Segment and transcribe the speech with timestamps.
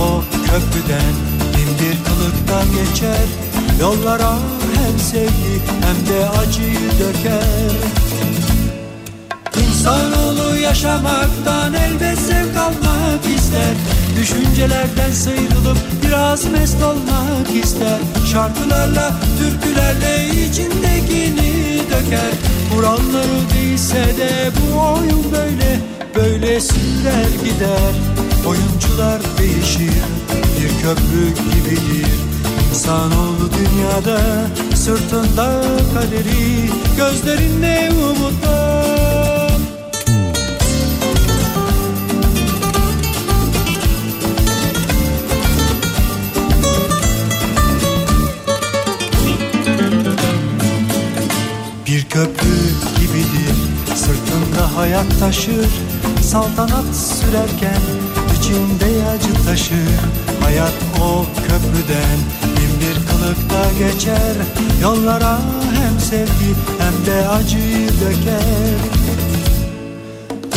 [0.00, 1.14] O köprüden
[1.54, 3.26] bin bir kılıkta geçer
[3.80, 4.38] Yollara
[4.74, 7.70] hem sevgi hem de acıyı döker.
[9.68, 13.74] İnsanoğlu yaşamaktan elbet zevk almak ister.
[14.20, 17.98] Düşüncelerden sıyrılıp biraz mest olmak ister.
[18.32, 22.32] Şarkılarla, türkülerle içindekini döker.
[22.74, 25.78] Kuralları değilse de bu oyun böyle
[26.14, 28.17] Böyle sürer gider
[28.48, 30.02] Oyuncular değişir
[30.60, 32.12] Bir köprü gibidir
[32.70, 34.20] İnsanoğlu dünyada
[34.74, 35.62] Sırtında
[35.94, 38.78] kaderi Gözlerinde umutlar
[52.18, 52.58] köprü
[53.00, 53.56] gibidir
[53.94, 55.66] Sırtında hayat taşır
[56.22, 57.82] Saltanat sürerken
[58.38, 59.98] içinde acı taşır
[60.42, 60.72] Hayat
[61.02, 62.18] o köprüden.
[62.56, 64.34] Bin bir kılıkta geçer
[64.82, 65.38] Yollara
[65.74, 68.98] hem sevgi hem de acıyı döker.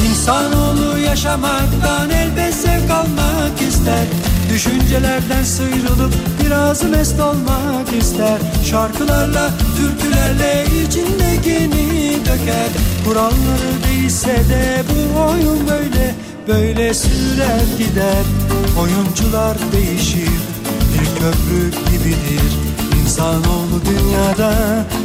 [0.10, 4.06] İnsanoğlu yaşamaktan elbet zevk almak ister.
[4.54, 6.14] Düşüncelerden sıyrılıp
[6.46, 8.38] biraz mest olmak ister.
[8.66, 12.70] Şarkılarla, türkülerle içindekini döker.
[13.06, 16.16] Kuralları değilse de bu oyun böyle
[16.48, 18.26] Böyle sürer gider
[18.82, 20.42] Oyuncular değişir.
[20.94, 22.52] Bir köprü gibidir
[23.04, 24.54] İnsanoğlu dünyada.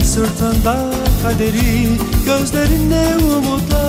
[0.05, 0.91] Sırtında
[1.23, 1.89] kaderi
[2.27, 3.86] Gözlerinde umutlar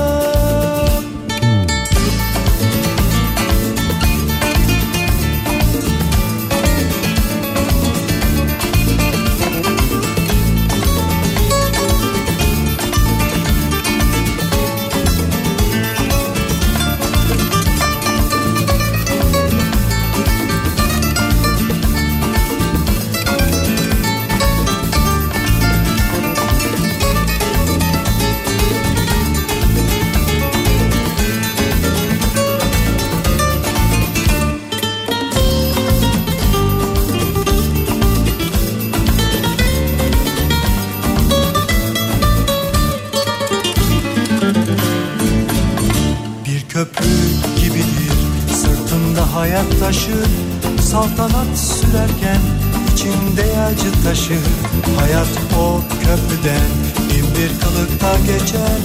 [56.38, 56.70] köprüden
[57.10, 58.80] bin bir kılıkta geçer.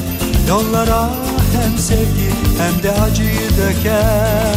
[0.49, 1.11] Yollara
[1.53, 4.57] hem sevgi hem de acıyı döker.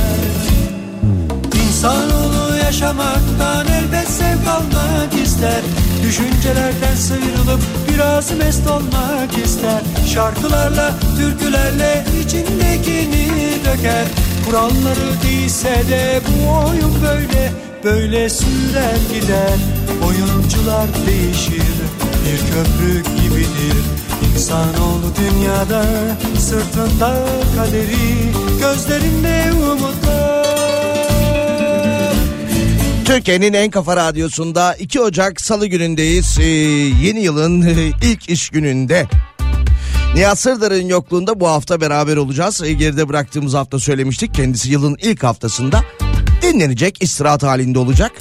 [1.67, 5.61] İnsanoğlu yaşamaktan elbet zevk almak ister.
[6.03, 9.81] Düşüncelerden sıyrılıp biraz mest olmak ister.
[10.13, 13.31] Şarkılarla, türkülerle içindekini
[13.65, 14.05] döker.
[14.45, 17.51] Kuralları değilse de bu oyun böyle
[17.85, 19.57] Böyle sürer gider.
[20.07, 21.74] Oyuncular değişir
[22.25, 23.83] Bir köprü gibidir
[24.33, 25.85] İnsanoğlu dünyada
[26.39, 27.25] Sırtında
[27.55, 30.45] kaderi Gözlerinde umutlar
[33.05, 36.37] Türkiye'nin en kafa radyosunda 2 Ocak Salı günündeyiz.
[36.39, 36.43] Ee,
[37.03, 37.61] yeni yılın
[38.01, 39.07] ilk iş gününde.
[40.15, 42.61] Nihat Sırdar'ın yokluğunda bu hafta beraber olacağız.
[42.63, 44.33] Ee, geride bıraktığımız hafta söylemiştik.
[44.33, 45.83] Kendisi yılın ilk haftasında
[46.41, 48.11] dinlenecek, istirahat halinde olacak.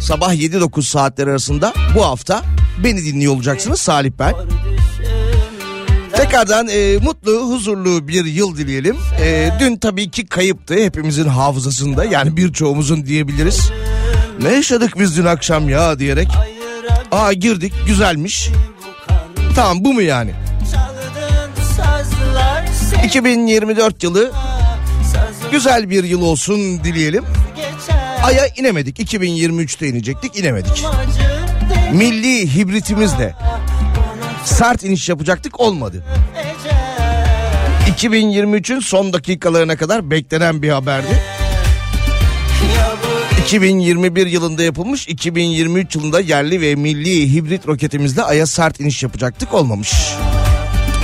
[0.00, 2.42] Sabah 7-9 saatler arasında bu hafta
[2.84, 3.80] beni dinliyor olacaksınız.
[3.80, 4.34] Salih ben.
[6.16, 8.96] Tekrardan e, mutlu, huzurlu bir yıl dileyelim.
[9.22, 12.04] E, dün tabii ki kayıptı hepimizin hafızasında.
[12.04, 13.70] Yani birçoğumuzun diyebiliriz.
[14.42, 16.28] Ne yaşadık biz dün akşam ya diyerek.
[17.12, 18.48] Aa girdik güzelmiş.
[19.56, 20.30] Tamam bu mu yani?
[23.04, 24.32] 2024 yılı
[25.50, 27.24] güzel bir yıl olsun dileyelim.
[28.22, 28.98] Ay'a inemedik.
[28.98, 30.84] 2023'te inecektik inemedik.
[31.92, 33.34] Milli hibritimizle
[34.44, 36.04] sert iniş yapacaktık olmadı.
[37.96, 41.22] 2023'ün son dakikalarına kadar beklenen bir haberdi.
[43.44, 49.92] 2021 yılında yapılmış 2023 yılında yerli ve milli hibrit roketimizle Ay'a sert iniş yapacaktık olmamış.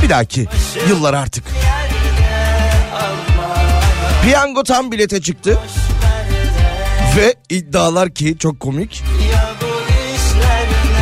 [0.02, 0.46] Bir dahaki
[0.88, 1.44] yıllar artık.
[4.24, 5.58] Piyango tam bilete çıktı.
[7.16, 9.02] Ve iddialar ki çok komik.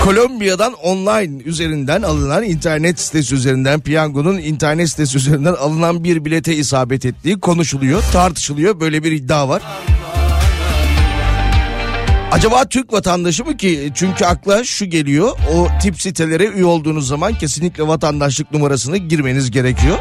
[0.04, 7.06] Kolombiya'dan online üzerinden alınan internet sitesi üzerinden piyangonun internet sitesi üzerinden alınan bir bilete isabet
[7.06, 8.80] ettiği konuşuluyor, tartışılıyor.
[8.80, 9.62] Böyle bir iddia var.
[12.32, 13.90] Acaba Türk vatandaşı mı ki?
[13.94, 15.30] Çünkü akla şu geliyor.
[15.54, 19.98] O tip sitelere üye olduğunuz zaman kesinlikle vatandaşlık numarasını girmeniz gerekiyor.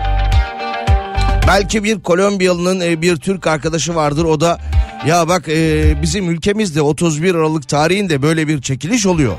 [1.48, 4.26] Belki bir Kolombiyalı'nın e, bir Türk arkadaşı vardır.
[4.26, 4.62] O da
[5.08, 9.34] ya bak e, bizim ülkemizde 31 Aralık tarihinde böyle bir çekiliş oluyor.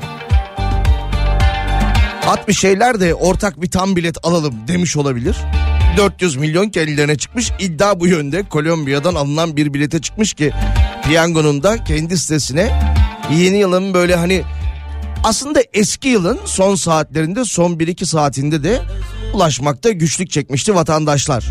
[2.27, 5.35] At bir şeyler de ortak bir tam bilet alalım demiş olabilir.
[5.97, 7.51] 400 milyon kendilerine çıkmış.
[7.59, 8.43] İddia bu yönde.
[8.43, 10.51] Kolombiya'dan alınan bir bilete çıkmış ki
[11.03, 12.81] Piyango'nun da kendi sitesine
[13.31, 14.43] yeni yılın böyle hani
[15.23, 18.81] aslında eski yılın son saatlerinde son 1-2 saatinde de
[19.33, 21.45] ulaşmakta güçlük çekmişti vatandaşlar.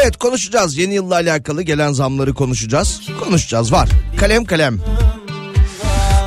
[0.00, 3.00] Evet konuşacağız yeni yılla alakalı gelen zamları konuşacağız.
[3.24, 3.88] Konuşacağız var
[4.18, 4.78] kalem kalem.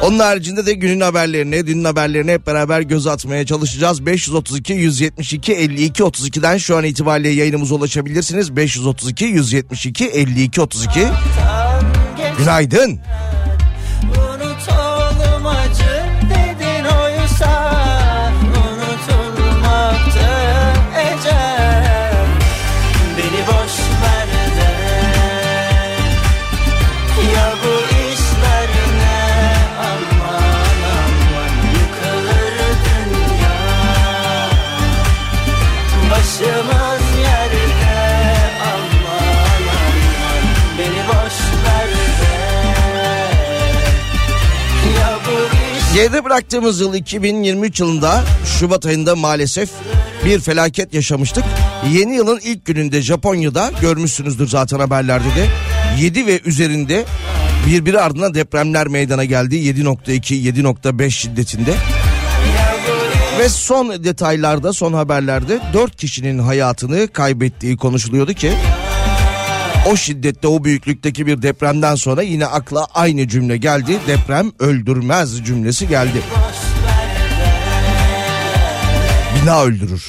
[0.01, 4.05] Onun haricinde de günün haberlerine, dünün haberlerine hep beraber göz atmaya çalışacağız.
[4.05, 8.55] 532 172 52 32'den şu an itibariyle yayınımıza ulaşabilirsiniz.
[8.55, 10.99] 532 172 52 32.
[12.37, 12.81] Günaydın.
[12.81, 13.01] Unutalım
[46.01, 49.69] Geride bıraktığımız yıl 2023 yılında Şubat ayında maalesef
[50.25, 51.43] bir felaket yaşamıştık.
[51.91, 55.47] Yeni yılın ilk gününde Japonya'da görmüşsünüzdür zaten haberlerde de
[55.99, 57.05] 7 ve üzerinde
[57.67, 59.55] birbiri ardına depremler meydana geldi.
[59.55, 61.73] 7.2 7.5 şiddetinde.
[63.39, 68.51] Ve son detaylarda son haberlerde 4 kişinin hayatını kaybettiği konuşuluyordu ki
[69.89, 73.99] o şiddette o büyüklükteki bir depremden sonra yine akla aynı cümle geldi.
[74.07, 76.21] Deprem öldürmez cümlesi geldi.
[79.41, 80.05] Bina öldürür.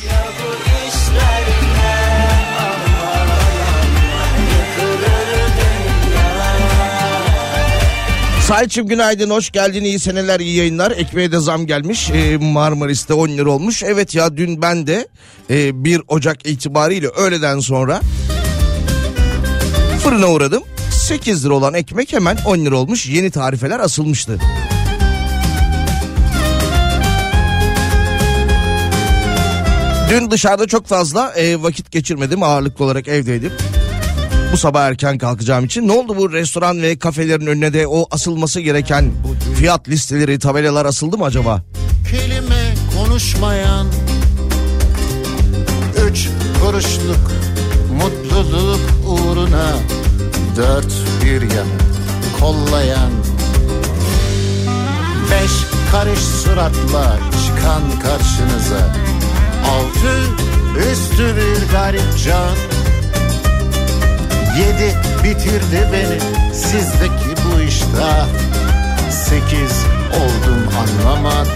[8.49, 13.29] Sayçım günaydın hoş geldin iyi seneler iyi yayınlar ekmeğe de zam gelmiş ee, Marmaris'te 10
[13.29, 15.09] lira olmuş evet ya dün ben de
[15.51, 18.01] e, 1 Ocak itibariyle öğleden sonra
[20.03, 24.39] fırına uğradım 8 lira olan ekmek hemen 10 lira olmuş yeni tarifeler asılmıştı.
[30.11, 33.53] Dün dışarıda çok fazla e, vakit geçirmedim ağırlıklı olarak evdeydim.
[34.53, 38.61] Bu sabah erken kalkacağım için ne oldu bu restoran ve kafelerin önüne de o asılması
[38.61, 39.13] gereken
[39.59, 41.63] fiyat listeleri tabelalar asıldı mı acaba?
[42.11, 43.87] kelime konuşmayan
[46.11, 46.29] Üç
[46.63, 47.31] kuruşluk
[47.93, 49.67] mutluluk uğruna
[50.57, 50.93] Dört
[51.25, 51.79] bir yanı
[52.41, 53.11] kollayan
[55.31, 55.53] Beş
[55.93, 58.95] karış suratla çıkan karşınıza
[59.71, 60.43] Altı
[60.93, 62.57] üstü bir garip can
[64.59, 66.21] Yedi bitirdi beni
[66.55, 68.27] sizdeki bu işte
[69.13, 69.73] Sekiz
[70.15, 71.53] oldum anlamadım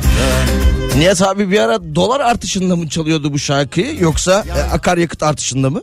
[0.98, 5.82] Nihat abi bir ara dolar artışında mı çalıyordu bu şarkıyı yoksa e, akaryakıt artışında mı?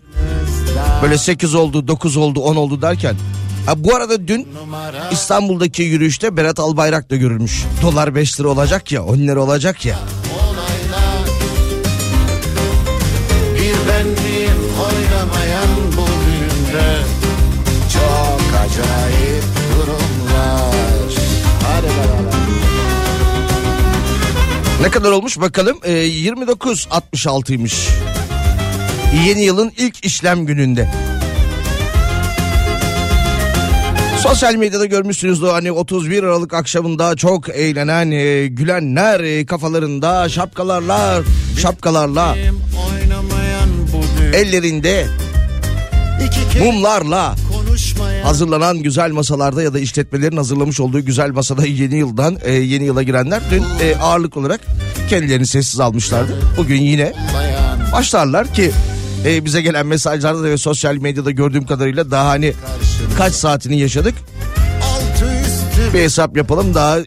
[1.03, 3.15] Böyle 8 oldu 9 oldu 10 oldu derken.
[3.65, 4.47] Ha, bu arada dün
[5.11, 7.63] İstanbul'daki yürüyüşte Berat Albayrak da görülmüş.
[7.81, 9.99] Dolar 5 lira olacak ya 10 lira olacak ya.
[24.93, 25.79] Kadar olmuş bakalım.
[25.83, 27.89] Ee, 29.66'ymış.
[29.27, 30.89] Yeni yılın ilk işlem gününde.
[34.23, 41.21] Sosyal medyada görmüşsünüzdür hani 31 Aralık akşamında çok eğlenen, e, gülenler e, kafalarında şapkalarla,
[41.61, 42.35] şapkalarla
[44.33, 45.07] ellerinde
[46.59, 47.35] mumlarla
[48.23, 53.03] hazırlanan güzel masalarda ya da işletmelerin hazırlamış olduğu güzel masada yeni yıldan e, yeni yıla
[53.03, 54.61] girenler dün e, ağırlık olarak
[55.09, 56.37] kendilerini sessiz almışlardı.
[56.57, 57.13] Bugün yine
[57.93, 58.71] başlarlar ki
[59.25, 62.53] e, bize gelen mesajlarda da ve sosyal medyada gördüğüm kadarıyla daha hani
[63.17, 64.15] kaç saatini yaşadık
[65.93, 67.05] bir hesap yapalım daha e,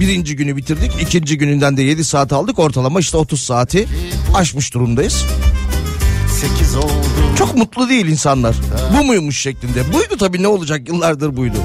[0.00, 3.86] birinci günü bitirdik ikinci gününden de 7 saat aldık ortalama işte 30 saati
[4.34, 5.24] aşmış durumdayız.
[6.36, 6.92] Sekiz oldu
[7.38, 8.56] Çok mutlu değil insanlar.
[8.98, 9.92] Bu muymuş şeklinde.
[9.92, 11.56] Buydu tabii ne olacak yıllardır buydu.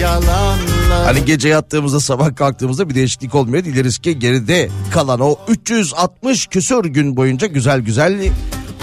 [0.00, 0.58] yalanlar
[1.04, 3.64] Hani gece yattığımızda sabah kalktığımızda bir değişiklik olmuyor.
[3.64, 8.30] Dileriz ki geride kalan o 360 küsur gün boyunca güzel güzel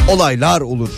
[0.10, 0.90] olaylar olur.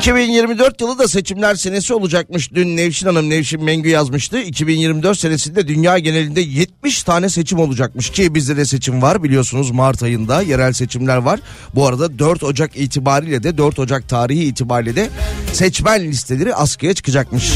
[0.00, 2.54] 2024 yılı da seçimler senesi olacakmış.
[2.54, 4.40] Dün Nevşin Hanım Nevşin Mengü yazmıştı.
[4.40, 10.02] 2024 senesinde dünya genelinde 70 tane seçim olacakmış ki bizde de seçim var biliyorsunuz Mart
[10.02, 11.40] ayında yerel seçimler var.
[11.74, 15.08] Bu arada 4 Ocak itibariyle de 4 Ocak tarihi itibariyle de
[15.52, 17.52] seçmen listeleri askıya çıkacakmış.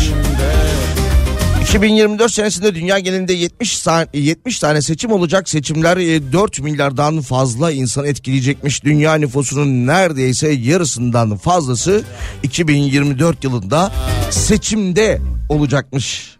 [1.74, 5.48] 2024 senesinde dünya genelinde 70 tane, 70 tane seçim olacak.
[5.48, 8.84] Seçimler e, 4 milyardan fazla insan etkileyecekmiş.
[8.84, 12.04] Dünya nüfusunun neredeyse yarısından fazlası
[12.42, 13.92] 2024 yılında
[14.30, 16.36] seçimde olacakmış.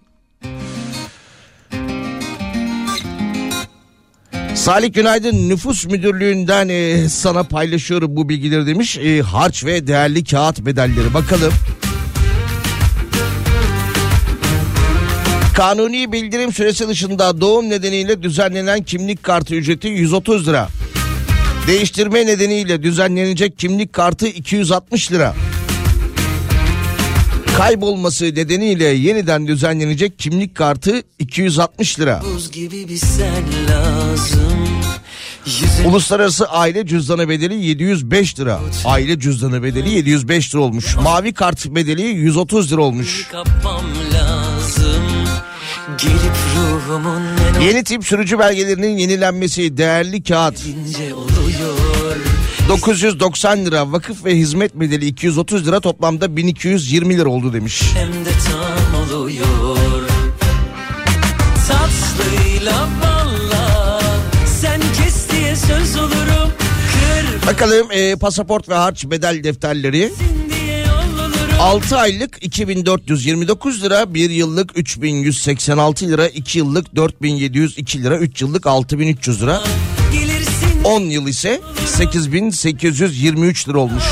[4.54, 8.98] Salih Günaydın nüfus müdürlüğünden e, sana paylaşıyorum bu bilgileri demiş.
[8.98, 11.52] E, harç ve değerli kağıt bedelleri bakalım.
[15.54, 20.68] Kanuni bildirim süresi dışında doğum nedeniyle düzenlenen kimlik kartı ücreti 130 lira.
[21.66, 25.34] Değiştirme nedeniyle düzenlenecek kimlik kartı 260 lira.
[27.56, 32.22] Kaybolması nedeniyle yeniden düzenlenecek kimlik kartı 260 lira.
[35.84, 38.60] Uluslararası aile cüzdanı bedeli 705 lira.
[38.84, 40.96] Aile cüzdanı bedeli 705 lira olmuş.
[40.96, 43.28] Mavi kart bedeli 130 lira olmuş.
[47.62, 50.66] Yeni tip sürücü belgelerinin yenilenmesi değerli kağıt.
[50.66, 52.16] İnce oluyor.
[52.68, 57.82] 990 lira vakıf ve hizmet bedeli 230 lira toplamda 1220 lira oldu demiş.
[57.94, 59.46] Hem de tam oluyor.
[61.68, 64.00] Tatlıyla valla
[64.60, 66.50] Sen kes diye söz olurum
[66.92, 70.04] Kır Bakalım e, pasaport ve harç bedel defterleri.
[70.04, 70.43] olurum
[71.60, 79.42] 6 aylık 2429 lira, 1 yıllık 3186 lira, 2 yıllık 4702 lira, 3 yıllık 6300
[79.42, 79.62] lira,
[80.12, 84.04] Gelirsin 10 yıl ise 8823 lira olmuş.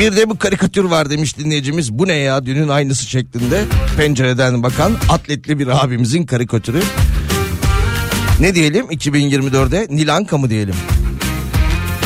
[0.00, 1.92] Bir de bu karikatür var demiş dinleyicimiz.
[1.92, 3.64] Bu ne ya dünün aynısı şeklinde
[3.96, 6.82] pencereden bakan atletli bir abimizin karikatürü.
[8.40, 10.74] Ne diyelim 2024'de Nilanka mı diyelim?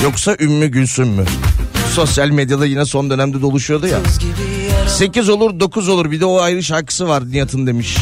[0.03, 1.25] Yoksa Ümmü Gülsüm mü?
[1.93, 3.99] Sosyal medyada yine son dönemde doluşuyordu ya.
[4.05, 4.31] Buz gibi
[4.71, 7.97] yara 8 olur 9 olur bir de o ayrı şarkısı var Nihat'ın demiş.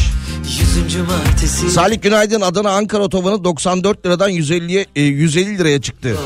[1.69, 6.17] Salih Günaydın Adana Ankara otobanı 94 liradan 150'ye e, 150 liraya çıktı.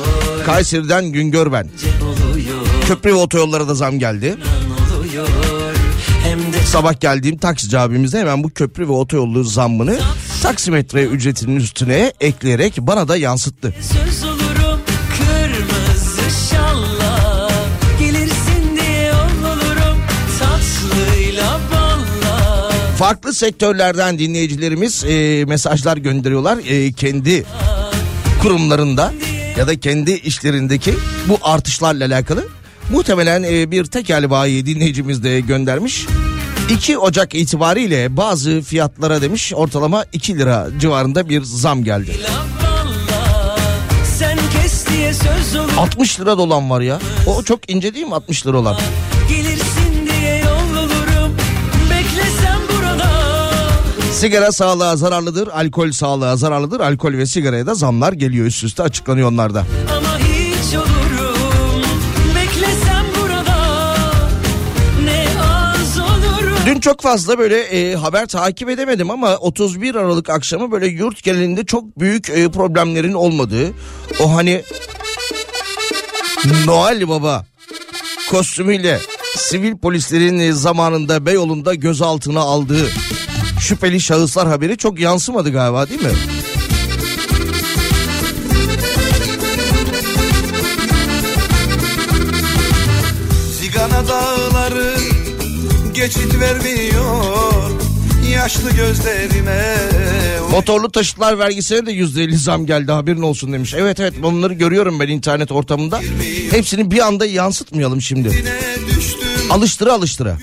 [0.45, 1.63] Kayseri'den Güngör ben.
[1.63, 1.96] oluyor,
[2.87, 4.37] Köprü ve otoyollara da zam geldi.
[6.65, 9.99] Sabah geldiğim taksici abimiz de hemen bu köprü ve otoyolu zammını
[10.43, 13.73] taksimetre ücretinin üstüne ekleyerek bana da yansıttı.
[13.81, 14.79] söz olurum
[15.17, 17.49] kırmızı şalla.
[17.99, 19.97] Gelirsin diye yol olurum
[20.39, 22.71] tatlıyla balla.
[22.97, 26.57] Farklı sektörlerden dinleyicilerimiz e, mesajlar gönderiyorlar.
[26.67, 27.45] E, kendi
[28.41, 29.13] kurumlarında
[29.57, 30.93] ya da kendi işlerindeki
[31.27, 32.47] bu artışlarla alakalı.
[32.91, 36.05] Muhtemelen e, bir tekel bayi dinleyicimiz de göndermiş.
[36.69, 42.11] 2 Ocak itibariyle bazı fiyatlara demiş ortalama 2 lira civarında bir zam geldi.
[42.63, 43.55] Valla
[44.17, 45.71] sen kes diye söz olur.
[45.77, 46.99] 60 lira dolan var ya.
[47.27, 48.75] O çok ince değil mi 60 lira olan?
[54.13, 56.79] Sigara sağlığa zararlıdır, alkol sağlığa zararlıdır.
[56.79, 59.65] Alkol ve sigaraya da zamlar geliyor üst üste açıklanıyor onlarda.
[59.96, 59.96] Ama
[66.67, 71.65] Dün çok fazla böyle e, haber takip edemedim ama 31 Aralık akşamı böyle yurt genelinde
[71.65, 73.71] çok büyük e, problemlerin olmadığı
[74.19, 74.63] o hani
[76.65, 77.45] Noel Baba
[78.29, 78.99] kostümüyle
[79.35, 82.87] sivil polislerin e, zamanında Beyoğlu'nda gözaltına aldığı
[83.59, 86.11] şüpheli şahıslar haberi çok yansımadı galiba değil mi?
[96.07, 97.71] Geçit vermiyor
[98.31, 99.77] yaşlı gözlerime.
[100.51, 103.73] Motorlu taşıtlar vergisine de %50 zam geldi haberin olsun demiş.
[103.77, 106.01] Evet evet bunları görüyorum ben internet ortamında.
[106.51, 108.45] Hepsini bir anda yansıtmayalım şimdi.
[109.49, 110.37] Alıştıra alıştıra.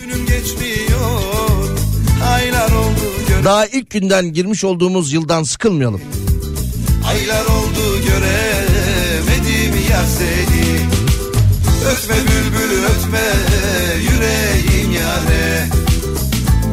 [3.45, 6.01] Daha ilk günden girmiş olduğumuz yıldan sıkılmayalım.
[7.07, 10.65] aylar oldu göremedim ya seni.
[11.93, 13.23] Ötme bülbül ötme
[14.03, 15.69] yüreğim yare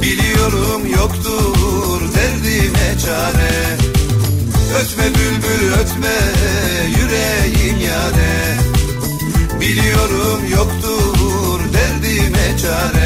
[0.02, 3.78] Biliyorum yoktur derdime çare.
[4.80, 6.18] Ötme bülbül ötme
[6.88, 8.58] yüreğim yare
[9.60, 13.01] Biliyorum yoktur derdime çare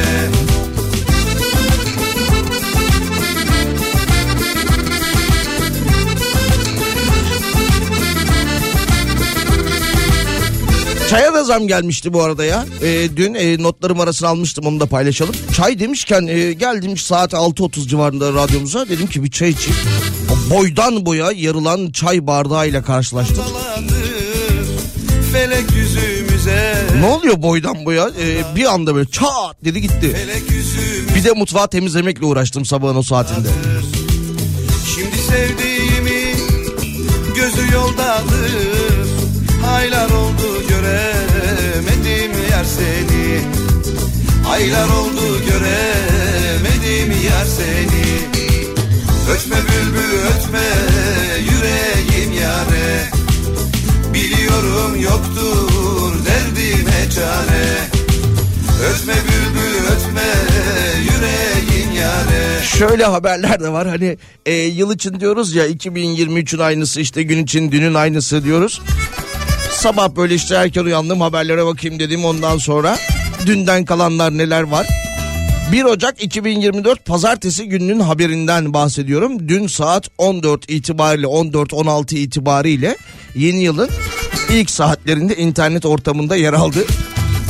[11.16, 12.66] Çaya da zam gelmişti bu arada ya.
[12.82, 15.36] Ee, dün e, notlarım arasına almıştım onu da paylaşalım.
[15.54, 18.90] Çay demişken e, geldim saat 6.30 civarında radyomuza.
[18.90, 19.80] Dedim ki bir çay içeyim.
[20.32, 23.44] O boydan boya yarılan çay bardağıyla karşılaştım.
[27.00, 28.10] Ne oluyor boydan boya?
[28.20, 30.16] Ee, bir anda böyle çat dedi gitti.
[31.16, 33.48] Bir de mutfağı temizlemekle uğraştım sabahın o saatinde.
[34.96, 36.36] Şimdi sevdiğimi
[37.36, 38.96] gözü yoldadır
[39.68, 40.25] Aylar oldu göremedim
[42.66, 43.40] yar seni.
[44.50, 48.06] Aylar oldu göremedim yar seni.
[49.32, 50.68] Ötme bülbül ötme
[51.40, 53.10] yüreğim yare.
[54.14, 57.66] Biliyorum yoktur derdime çare.
[58.90, 60.32] Ötme bülbül ötme
[61.04, 62.64] yüreğim yare.
[62.64, 67.72] Şöyle haberler de var hani e, yıl için diyoruz ya 2023'ün aynısı işte gün için
[67.72, 68.82] dünün aynısı diyoruz.
[69.80, 72.98] Sabah böyle işte erken uyandım haberlere bakayım dedim ondan sonra
[73.46, 74.88] dünden kalanlar neler var.
[75.72, 79.50] 1 Ocak 2024 pazartesi gününün haberinden bahsediyorum.
[79.50, 82.98] Dün saat 14 itibariyle 14-16 itibariyle
[83.36, 83.90] yeni yılın
[84.50, 86.86] ilk saatlerinde internet ortamında yer aldı.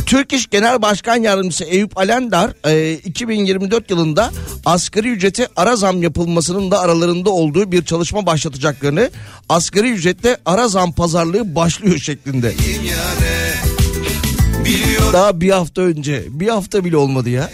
[0.06, 4.32] Türk İş Genel Başkan Yardımcısı Eyüp Alendar e, 2024 yılında
[4.66, 9.10] asgari ücrete ara zam yapılmasının da aralarında olduğu bir çalışma başlatacaklarını
[9.50, 12.54] asgari ücrette ara zam pazarlığı başlıyor şeklinde.
[15.14, 17.50] Daha bir hafta önce bir hafta bile olmadı ya.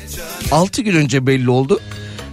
[0.52, 1.80] 6 gün önce belli oldu.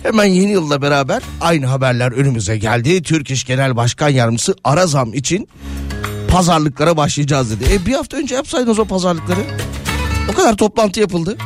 [0.03, 3.03] Hemen yeni yılla beraber aynı haberler önümüze geldi.
[3.03, 5.49] Türk İş Genel Başkan Yardımcısı ara zam için
[6.29, 7.73] pazarlıklara başlayacağız dedi.
[7.73, 9.41] E bir hafta önce yapsaydınız o pazarlıkları.
[10.29, 11.37] O kadar toplantı yapıldı.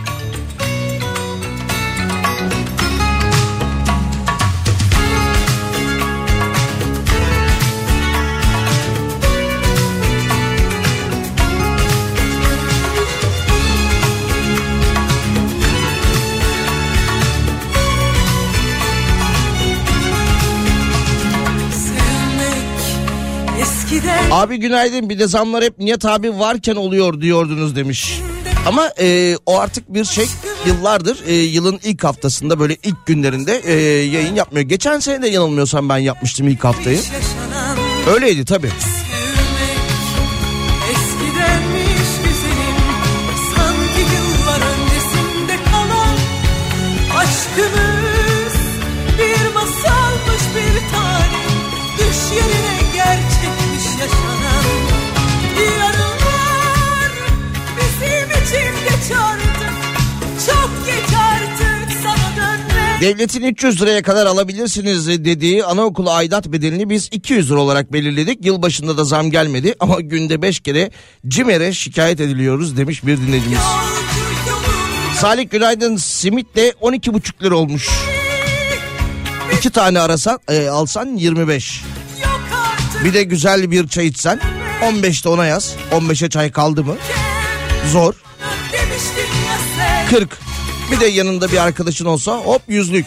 [24.30, 28.20] Abi günaydın bir de zamlar hep Nihat abi varken oluyor diyordunuz demiş.
[28.66, 30.26] Ama e, o artık bir şey
[30.66, 33.72] yıllardır e, yılın ilk haftasında böyle ilk günlerinde e,
[34.04, 34.66] yayın yapmıyor.
[34.68, 37.00] Geçen sene de yanılmıyorsam ben yapmıştım ilk haftayı.
[38.14, 38.70] Öyleydi tabii.
[63.02, 68.44] Devletin 300 liraya kadar alabilirsiniz dediği anaokulu aidat bedelini biz 200 lira olarak belirledik.
[68.44, 70.90] Yılbaşında da zam gelmedi ama günde 5 kere
[71.28, 73.58] CİMER'e şikayet ediliyoruz demiş bir dinleyicimiz.
[75.16, 77.88] Salih günaydın simit de 12,5 lira olmuş.
[79.58, 81.82] İki tane arasan e, alsan 25.
[82.22, 84.40] yok artık Bir de güzel bir çay içsen
[84.82, 85.74] 15'te ona yaz.
[85.92, 86.96] 15'e çay kaldı mı?
[87.92, 88.14] Zor.
[88.72, 90.51] demiştin ya sen 40.
[90.90, 93.06] Bir de yanında bir arkadaşın olsa hop yüzlük.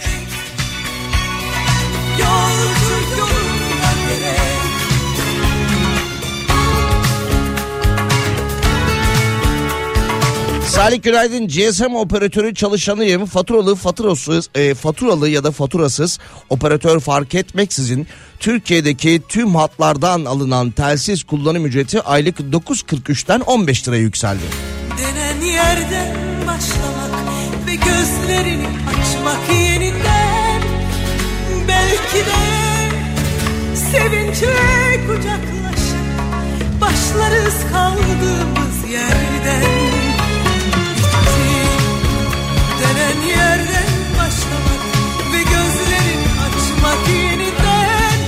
[10.76, 11.48] Salih günaydın.
[11.48, 13.26] GSM operatörü çalışanıyım.
[13.26, 18.08] Faturalı, faturasız, e, faturalı ya da faturasız operatör fark etmeksizin
[18.40, 24.44] Türkiye'deki tüm hatlardan alınan telsiz kullanım ücreti aylık 9.43'ten 15 liraya yükseldi.
[24.98, 26.16] Denen yerden
[26.48, 27.05] başlamak
[27.86, 30.62] gözlerini açmak yeniden
[31.68, 32.66] Belki de
[33.92, 36.06] sevinçle kucaklaşıp
[36.82, 39.62] başlarız kaldığımız yerden
[40.98, 41.66] Bitti
[42.82, 44.82] denen yerden başlamak
[45.34, 48.20] ve gözlerini açmak yeniden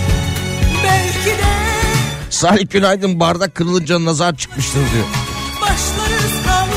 [0.83, 1.57] Belki de
[2.29, 5.05] Salih günaydın bardak kırılınca nazar çıkmıştır diyor.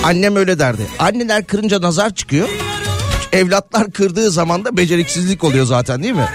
[0.04, 0.82] Annem öyle derdi.
[0.98, 2.48] Anneler kırınca nazar çıkıyor.
[3.32, 6.28] Evlatlar kırdığı zaman da beceriksizlik oluyor zaten değil mi?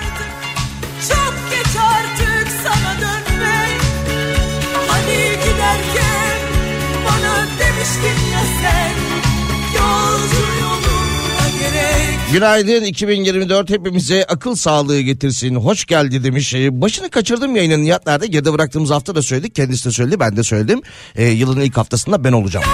[12.33, 15.55] Günaydın 2024 hepimize akıl sağlığı getirsin.
[15.55, 16.53] Hoş geldi demiş.
[16.53, 18.27] Ee, Başını kaçırdım yayının Nihat nerede?
[18.27, 19.55] Geride bıraktığımız hafta da söyledik.
[19.55, 20.81] Kendisi de söyledi ben de söyledim.
[21.15, 22.65] Ee, yılın ilk haftasında ben olacağım.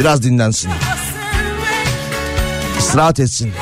[0.00, 0.70] Biraz dinlensin.
[2.84, 3.52] İstirahat etsin.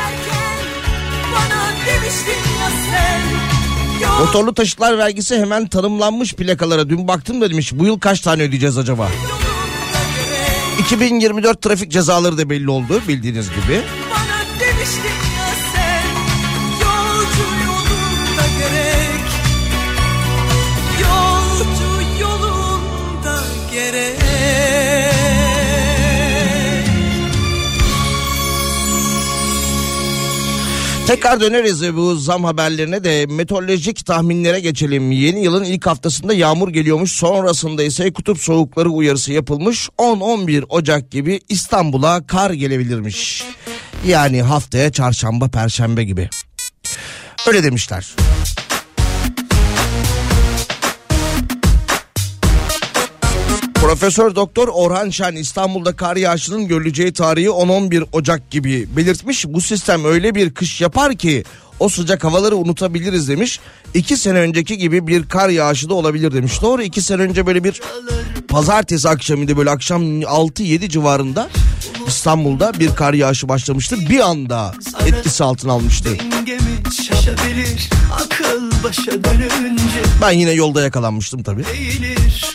[4.19, 6.89] Motorlu taşıtlar vergisi hemen tanımlanmış plakalara.
[6.89, 9.03] Dün baktım da demiş bu yıl kaç tane ödeyeceğiz acaba?
[9.03, 9.43] yolunda
[10.17, 13.81] gerek 2024 trafik cezaları da belli oldu bildiğiniz gibi.
[31.07, 35.13] Tekrar döneriz bu zam haberlerine de meteorolojik tahminlere geçelim.
[35.13, 37.13] Yeni yılın ilk haftasında yağmur geliyormuş.
[37.13, 39.89] Sonrasında ise kutup soğukları uyarısı yapılmış.
[39.99, 43.45] 10-11 Ocak gibi İstanbul'a kar gelebilirmiş.
[44.07, 46.29] Yani haftaya çarşamba perşembe gibi.
[47.49, 48.15] Öyle demişler.
[53.93, 59.47] Profesör Doktor Orhan Şen İstanbul'da kar yağışının görüleceği tarihi 10-11 Ocak gibi belirtmiş.
[59.49, 61.45] Bu sistem öyle bir kış yapar ki
[61.81, 63.61] o sıcak havaları unutabiliriz demiş.
[63.95, 66.63] İki sene önceki gibi bir kar yağışı da olabilir demiş.
[66.63, 67.81] Doğru iki sene önce böyle bir
[68.49, 71.49] pazartesi akşamıydı böyle akşam 6-7 civarında
[72.07, 73.99] İstanbul'da bir kar yağışı başlamıştır.
[74.11, 74.75] Bir anda
[75.07, 76.09] etkisi altına almıştı.
[80.23, 81.65] Ben yine yolda yakalanmıştım tabii.
[81.73, 82.55] eğilir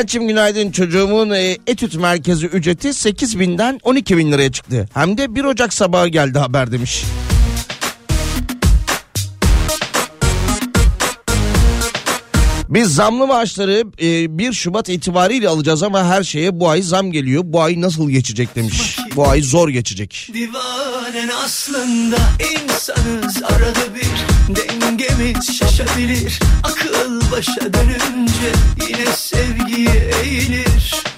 [0.00, 4.88] Saatçim günaydın çocuğumun e, etüt merkezi ücreti 8 binden 12 bin liraya çıktı.
[4.94, 7.04] Hem de 1 Ocak sabahı geldi haber demiş.
[12.68, 17.42] Biz zamlı maaşları e, 1 Şubat itibariyle alacağız ama her şeye bu ay zam geliyor.
[17.46, 18.98] Bu ay nasıl geçecek demiş.
[19.16, 20.30] Bu ay zor geçecek.
[21.12, 23.42] Divanen aslında insanız.
[23.42, 24.10] Arada bir
[24.56, 26.40] Dengemiz şaşabilir.
[26.62, 28.52] Akıl başa dönünce
[28.88, 31.09] yine sevgiye eğilir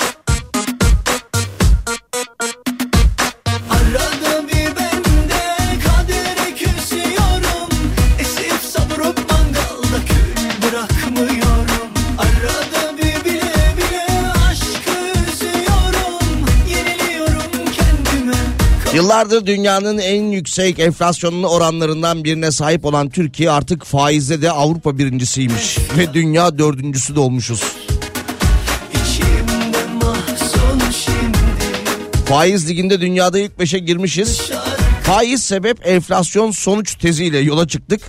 [18.94, 25.78] Yıllardır dünyanın en yüksek enflasyonlu oranlarından birine sahip olan Türkiye artık faizde de Avrupa birincisiymiş.
[25.98, 27.62] Ve dünya dördüncüsü de olmuşuz.
[32.26, 34.40] Faiz liginde dünyada ilk beşe girmişiz.
[35.02, 38.00] Faiz sebep enflasyon sonuç teziyle yola çıktık.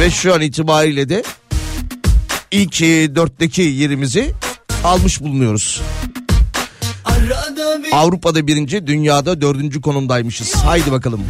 [0.00, 1.22] Ve şu an itibariyle de
[2.50, 2.80] ilk
[3.16, 4.30] dörtteki yerimizi
[4.84, 5.80] almış bulunuyoruz.
[7.92, 10.54] Avrupa'da birinci, dünyada dördüncü konumdaymışız.
[10.54, 11.20] Haydi bakalım.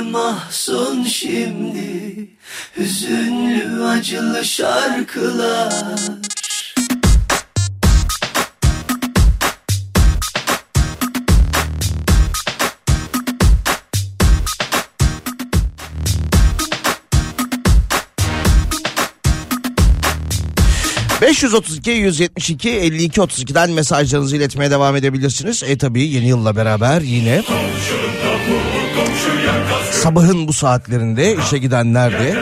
[0.00, 2.28] Mahzun şimdi
[2.76, 6.38] Hüzünlü acılı şarkılar Cık.
[21.22, 25.62] 532 172 52 32'den mesajlarınızı iletmeye devam edebilirsiniz.
[25.62, 27.42] E tabii yeni yılla beraber yine
[29.90, 32.34] sabahın bu saatlerinde işe gidenler de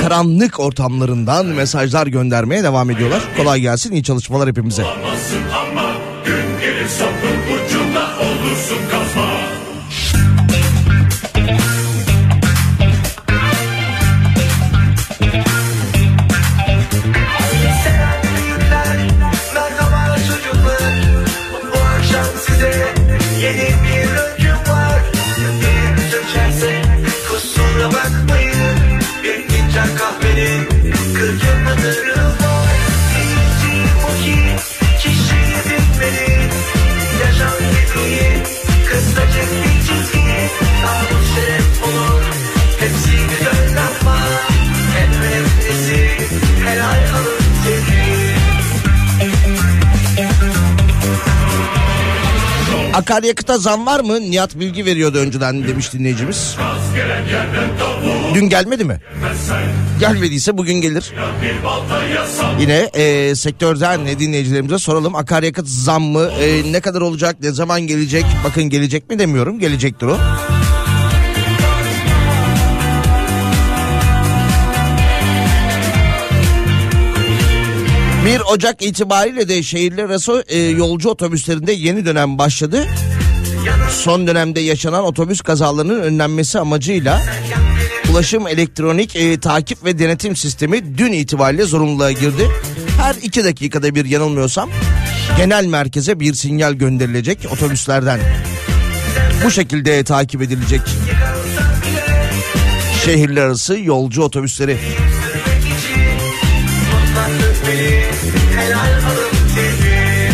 [0.00, 3.22] karanlık ortamlarından mesajlar göndermeye devam ediyorlar.
[3.36, 4.82] Kolay gelsin iyi çalışmalar hepimize.
[4.84, 4.92] ama
[52.94, 54.20] Akaryakıta zam var mı?
[54.20, 56.56] Nihat Bilgi veriyordu önceden demiş dinleyicimiz.
[58.34, 59.00] Dün gelmedi mi?
[60.00, 61.12] Gelmediyse bugün gelir.
[62.60, 65.14] Yine e, sektörden ne dinleyicilerimize soralım.
[65.14, 66.30] Akaryakıt zam mı?
[66.40, 67.36] E, ne kadar olacak?
[67.42, 68.24] Ne zaman gelecek?
[68.44, 69.58] Bakın gelecek mi demiyorum.
[69.58, 70.16] Gelecektir o.
[78.24, 82.86] Bir Ocak itibariyle de şehirler arası e, yolcu otobüslerinde yeni dönem başladı.
[83.90, 87.22] Son dönemde yaşanan otobüs kazalarının önlenmesi amacıyla
[88.10, 92.48] ulaşım elektronik e, takip ve denetim sistemi dün itibariyle zorunluluğa girdi.
[93.00, 94.70] Her iki dakikada bir yanılmıyorsam
[95.36, 98.20] genel merkeze bir sinyal gönderilecek otobüslerden.
[99.44, 100.80] Bu şekilde takip edilecek
[103.04, 104.78] şehirler arası yolcu otobüsleri.
[107.72, 110.30] Helal alın teri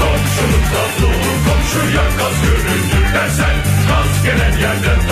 [0.00, 3.56] Komşuluk davulu komşuya gaz göründür dersen
[3.88, 5.07] Gaz gelen yerden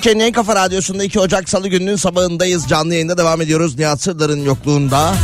[0.00, 2.68] Türkiye'nin en kafa radyosunda 2 Ocak Salı gününün sabahındayız.
[2.68, 5.14] Canlı yayında devam ediyoruz Nihat Sırdar'ın yokluğunda.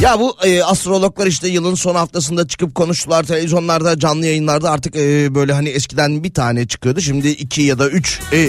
[0.00, 5.34] Ya bu e, astrologlar işte yılın son haftasında çıkıp konuştular televizyonlarda canlı yayınlarda artık e,
[5.34, 8.48] böyle hani eskiden bir tane çıkıyordu şimdi iki ya da üç e,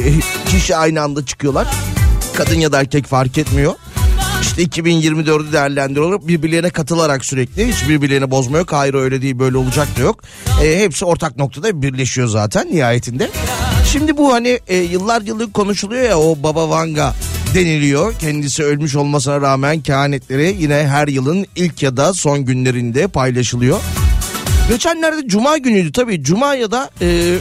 [0.51, 1.67] kişi aynı anda çıkıyorlar.
[2.35, 3.73] Kadın ya da erkek fark etmiyor.
[4.41, 6.27] İşte 2024'ü değerlendiriyorlar.
[6.27, 7.67] Birbirlerine katılarak sürekli.
[7.67, 8.59] Hiç birbirlerini bozma.
[8.71, 10.23] Hayır öyle değil böyle olacak da yok.
[10.63, 13.29] E, hepsi ortak noktada birleşiyor zaten nihayetinde.
[13.91, 17.13] Şimdi bu hani e, yıllar yıllık konuşuluyor ya o Baba Vanga
[17.55, 18.13] deniliyor.
[18.19, 23.79] Kendisi ölmüş olmasına rağmen kehanetleri yine her yılın ilk ya da son günlerinde paylaşılıyor.
[24.69, 26.23] Geçenlerde Cuma günüydü tabii.
[26.23, 27.37] Cuma ya da e,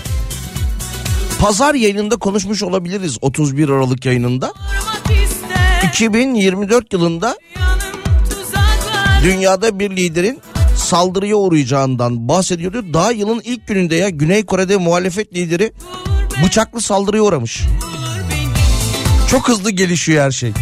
[1.41, 4.53] Pazar yayınında konuşmuş olabiliriz 31 Aralık yayınında.
[5.89, 7.37] 2024 yılında
[9.25, 10.41] dünyada bir liderin
[10.77, 12.85] saldırıya uğrayacağından bahsediyordu.
[12.95, 15.73] Daha yılın ilk gününde ya Güney Kore'de muhalefet lideri
[16.45, 17.63] bıçaklı saldırıya uğramış.
[19.31, 20.53] Çok hızlı gelişiyor her şey.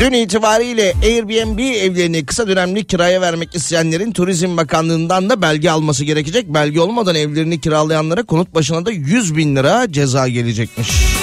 [0.00, 6.54] Dün itibariyle Airbnb evlerini kısa dönemli kiraya vermek isteyenlerin Turizm Bakanlığı'ndan da belge alması gerekecek.
[6.54, 11.15] Belge olmadan evlerini kiralayanlara konut başına da 100 bin lira ceza gelecekmiş.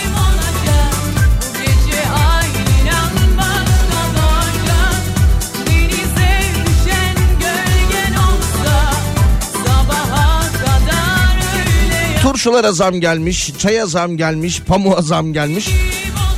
[12.43, 15.69] Turşulara zam gelmiş, çaya zam gelmiş, pamuğa zam gelmiş.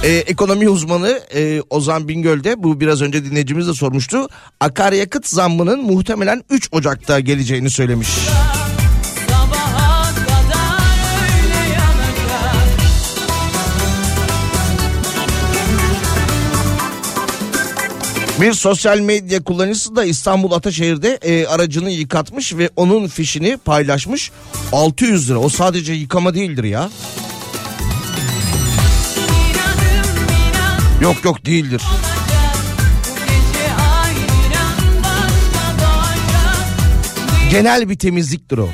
[0.03, 4.27] Ee, ekonomi uzmanı e, Ozan Bingöl de bu biraz önce dinleyicimiz de sormuştu.
[4.59, 8.09] Akaryakıt zammının muhtemelen 3 Ocak'ta geleceğini söylemiş.
[18.41, 24.31] Bir sosyal medya kullanıcısı da İstanbul Ataşehir'de e, aracını yıkatmış ve onun fişini paylaşmış.
[24.71, 25.37] 600 lira.
[25.37, 26.89] O sadece yıkama değildir ya.
[31.01, 31.81] Yok yok değildir.
[37.51, 38.69] Genel bir temizliktir o.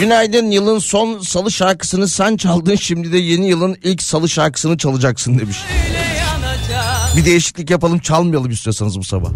[0.00, 5.38] Günaydın yılın son salı şarkısını sen çaldın şimdi de yeni yılın ilk salı şarkısını çalacaksın
[5.38, 5.56] demiş.
[7.16, 9.30] Bir değişiklik yapalım çalmayalım istiyorsanız bu sabah.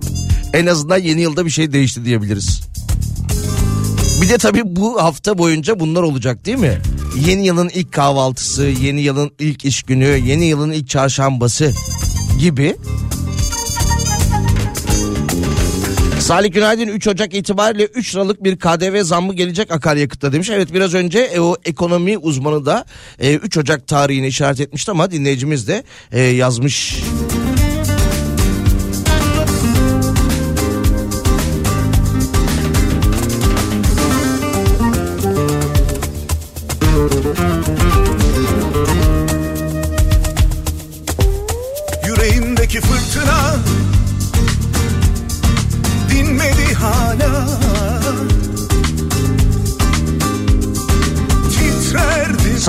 [0.53, 2.61] En azından yeni yılda bir şey değişti diyebiliriz.
[4.23, 6.79] Bir de tabii bu hafta boyunca bunlar olacak değil mi?
[7.27, 11.73] Yeni yılın ilk kahvaltısı, yeni yılın ilk iş günü, yeni yılın ilk çarşambası
[12.39, 12.77] gibi.
[16.31, 20.51] Salih Günaydın 3 Ocak itibariyle 3 liralık bir KDV zammı gelecek akaryakıtta demiş.
[20.51, 22.85] Evet biraz önce e, o ekonomi uzmanı da
[23.19, 26.97] e, 3 Ocak tarihini işaret etmişti ama dinleyicimiz de e, yazmış.
[26.97, 27.40] Yüreğimdeki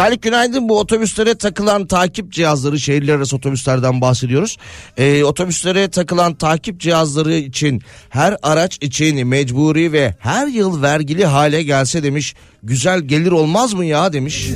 [0.02, 4.58] Salih Günaydın bu otobüslere takılan takip cihazları şehirler arası otobüslerden bahsediyoruz.
[4.98, 11.64] Ee, otobüslere takılan takip cihazları için her araç için mecburi ve her yıl vergili hale
[11.64, 12.36] gelse demiş.
[12.64, 14.48] Güzel gelir olmaz mı ya demiş.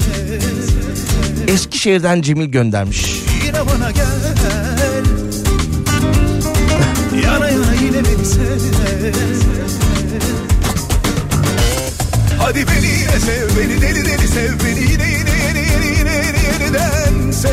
[1.47, 3.05] Eskişehir'den Cemil göndermiş.
[3.45, 4.05] yine bana gel
[7.23, 8.85] Yana yana yine beni sev
[12.39, 15.24] Hadi beni yine sev beni deli deli sev beni yine yine
[16.65, 17.51] yine yeni yeniden sev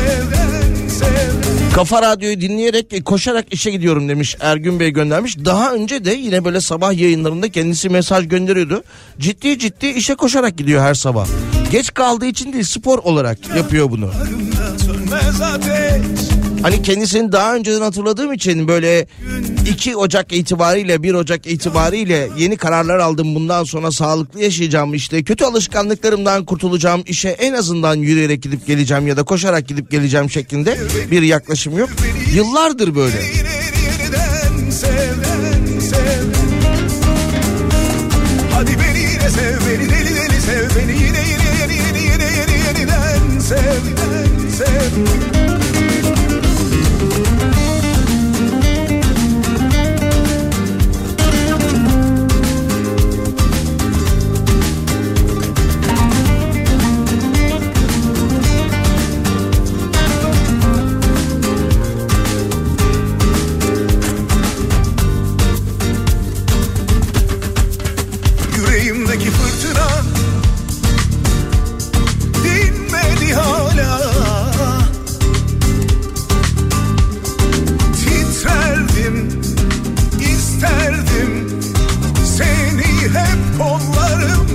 [0.89, 1.43] sev
[1.75, 5.37] Kafa Radyo'yu dinleyerek e, koşarak işe gidiyorum demiş Ergün Bey göndermiş.
[5.45, 8.83] Daha önce de yine böyle sabah yayınlarında kendisi mesaj gönderiyordu.
[9.19, 11.27] Ciddi ciddi işe koşarak gidiyor her sabah.
[11.71, 14.11] Geç kaldığı için değil spor olarak yapıyor bunu.
[14.77, 16.32] Sönmez ateş
[16.63, 19.07] Hani kendisini daha önceden hatırladığım için böyle
[19.69, 23.35] 2 Ocak itibariyle 1 Ocak itibariyle yeni kararlar aldım.
[23.35, 27.03] Bundan sonra sağlıklı yaşayacağım işte kötü alışkanlıklarımdan kurtulacağım.
[27.07, 30.77] işe en azından yürüyerek gidip geleceğim ya da koşarak gidip geleceğim şeklinde
[31.11, 31.89] bir yaklaşım yok.
[32.33, 33.17] Yıllardır böyle.
[33.35, 33.53] yine
[38.51, 43.39] Hadi beni yine sev beni deli deli sev beni yine yine yeni yeni yeni yeniden
[43.39, 43.81] sev
[44.57, 45.42] sev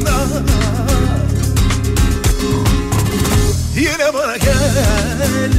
[0.09, 0.43] bana
[3.77, 5.53] Yine bana gel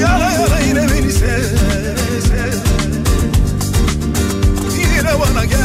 [0.00, 1.44] Yana yana yine beni sev.
[4.78, 5.64] Yine bana gel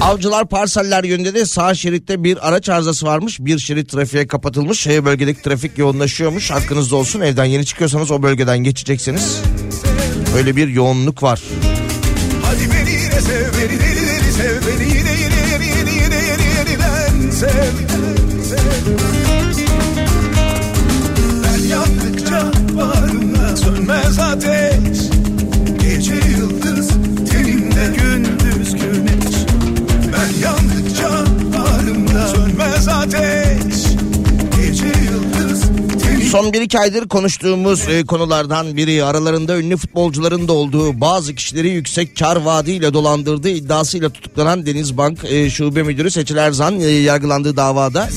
[0.00, 3.40] Avcılar parseller yönünde de sağ şeritte bir araç arızası varmış.
[3.40, 4.80] Bir şerit trafiğe kapatılmış.
[4.80, 6.50] Şey bölgedeki trafik yoğunlaşıyormuş.
[6.50, 9.40] Hakkınızda olsun evden yeni çıkıyorsanız o bölgeden geçeceksiniz.
[10.36, 11.40] Öyle bir yoğunluk var.
[36.30, 41.68] Son bir iki aydır konuştuğumuz e, konulardan biri aralarında ünlü futbolcuların da olduğu bazı kişileri
[41.68, 48.08] yüksek kar vaadiyle dolandırdığı iddiasıyla tutuklanan Denizbank e, Şube Müdürü Seçil Erzan e, yargılandığı davada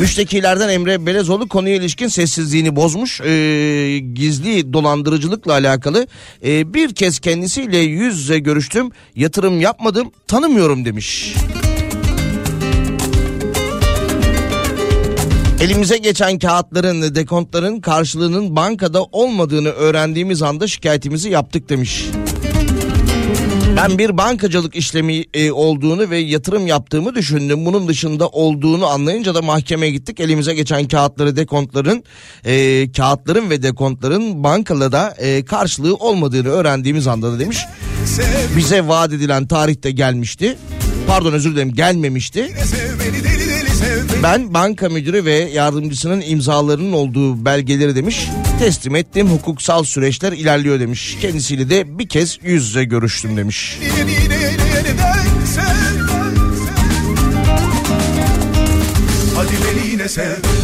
[0.00, 3.20] müştekilerden Emre Belezoğlu konuya ilişkin sessizliğini bozmuş.
[3.20, 6.06] E, gizli dolandırıcılıkla alakalı
[6.44, 11.34] e, bir kez kendisiyle yüz yüze görüştüm yatırım yapmadım tanımıyorum demiş.
[15.60, 22.06] Elimize geçen kağıtların, dekontların karşılığının bankada olmadığını öğrendiğimiz anda şikayetimizi yaptık demiş.
[23.76, 27.66] Ben bir bankacılık işlemi e, olduğunu ve yatırım yaptığımı düşündüm.
[27.66, 30.20] Bunun dışında olduğunu anlayınca da mahkemeye gittik.
[30.20, 32.04] Elimize geçen kağıtları, dekontların,
[32.44, 37.58] e, kağıtların ve dekontların bankada da e, karşılığı olmadığını öğrendiğimiz anda da demiş.
[38.56, 40.58] Bize vaat edilen tarihte gelmişti.
[41.06, 42.48] Pardon özür dilerim gelmemişti.
[44.22, 48.28] Ben banka müdürü ve yardımcısının imzalarının olduğu belgeleri demiş
[48.58, 49.28] teslim ettim.
[49.28, 51.18] Hukuksal süreçler ilerliyor demiş.
[51.20, 53.78] Kendisiyle de bir kez yüz yüze görüştüm demiş.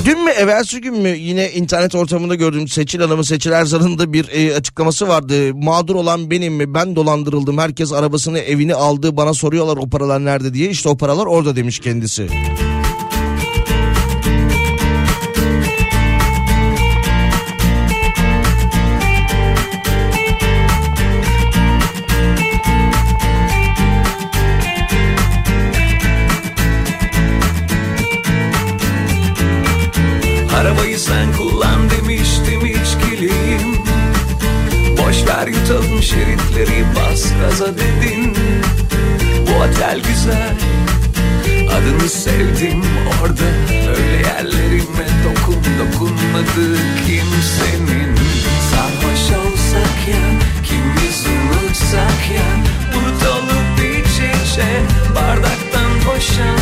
[0.05, 4.29] Dün mü evvelsi gün mü yine internet ortamında gördüğüm Seçil Hanım'ın Seçil Erzan'ın da bir
[4.29, 5.55] e, açıklaması vardı.
[5.55, 6.75] Mağdur olan benim mi?
[6.75, 7.59] Ben dolandırıldım.
[7.59, 9.17] Herkes arabasını evini aldı.
[9.17, 10.71] Bana soruyorlar o paralar nerede diye.
[10.71, 12.23] İşte o paralar orada demiş kendisi.
[12.23, 12.66] Arabayı
[36.03, 38.37] şeritleri bas gaza dedin.
[39.47, 40.55] Bu otel güzel
[41.71, 42.83] Adını sevdim.
[43.23, 43.45] Orada
[43.91, 48.17] Öyle yerlerime dokun dokunmadı kimsenin.
[48.71, 52.47] Sarhoş olsak ya Kimiz unutsak ya.
[52.95, 54.83] Bulut olup iç içe
[55.15, 56.56] Bardaktan boşansak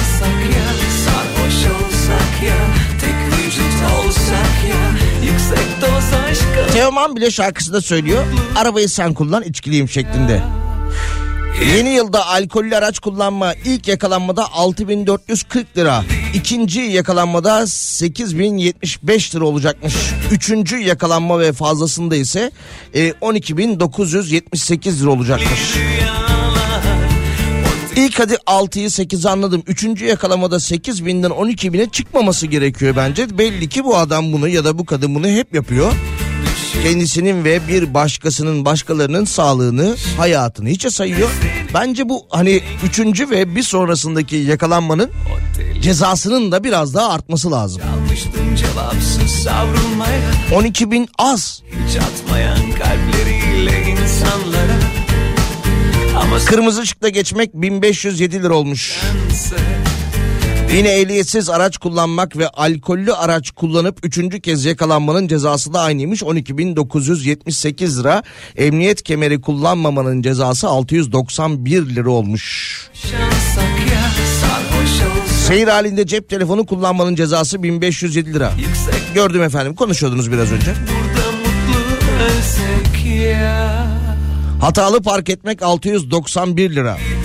[6.72, 8.24] Teoman bile şarkısında söylüyor
[8.56, 10.42] arabayı sen kullan içkiliyim şeklinde.
[11.76, 16.04] Yeni yılda alkollü araç kullanma ilk yakalanmada 6440 lira.
[16.34, 19.94] ikinci yakalanmada 8075 lira olacakmış.
[20.32, 22.50] Üçüncü yakalanma ve fazlasında ise
[22.94, 25.74] e, 12978 lira olacakmış.
[27.96, 29.62] İlk hadi 6'yı 8'i anladım.
[29.66, 33.38] Üçüncü yakalamada 8 binden 12 bine çıkmaması gerekiyor bence.
[33.38, 35.92] Belli ki bu adam bunu ya da bu kadın bunu hep yapıyor.
[36.82, 41.30] Kendisinin ve bir başkasının başkalarının sağlığını hayatını hiçe sayıyor.
[41.74, 45.10] Bence bu hani üçüncü ve bir sonrasındaki yakalanmanın
[45.82, 47.82] cezasının da biraz daha artması lazım.
[47.94, 51.62] Almıştım cevapsız savrulmaya 12 bin az.
[51.88, 54.78] Hiç atmayan kalpleriyle insanlara
[56.22, 59.00] Ama Kırmızı ışıkta geçmek 1507 lira olmuş.
[59.30, 59.56] sense
[60.74, 68.00] Yine ehliyetsiz araç kullanmak ve alkollü araç kullanıp üçüncü kez yakalanmanın cezası da aynıymış 12.978
[68.00, 68.22] lira.
[68.56, 72.74] Emniyet kemeri kullanmamanın cezası 691 lira olmuş.
[75.46, 78.52] Seyir halinde cep telefonu kullanmanın cezası 1507 lira.
[78.58, 80.74] yüksek Gördüm efendim konuşuyordunuz biraz önce.
[84.60, 86.98] Hatalı park etmek 691 lira.
[86.98, 87.23] Bir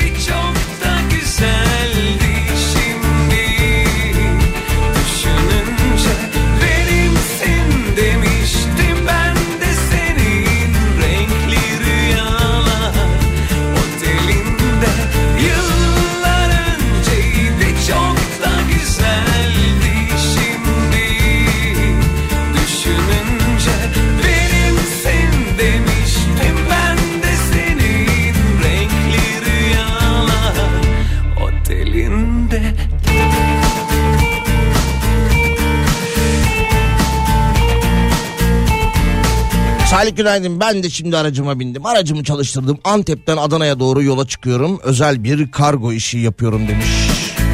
[39.89, 41.85] Salih günaydın ben de şimdi aracıma bindim.
[41.85, 42.79] Aracımı çalıştırdım.
[42.83, 44.79] Antep'ten Adana'ya doğru yola çıkıyorum.
[44.83, 46.85] Özel bir kargo işi yapıyorum demiş.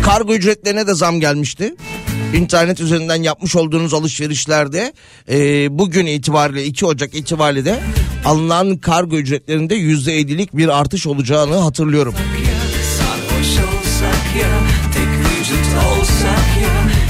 [0.03, 1.75] Kargo ücretlerine de zam gelmişti.
[2.33, 4.93] İnternet üzerinden yapmış olduğunuz alışverişlerde
[5.29, 7.79] e, bugün itibariyle 2 Ocak itibariyle de
[8.25, 12.15] alınan kargo ücretlerinde %50'lik bir artış olacağını hatırlıyorum.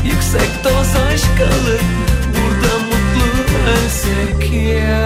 [0.05, 1.82] Yüksek doz aşk alır
[2.36, 3.26] Burada mutlu
[3.69, 5.05] ölsek ya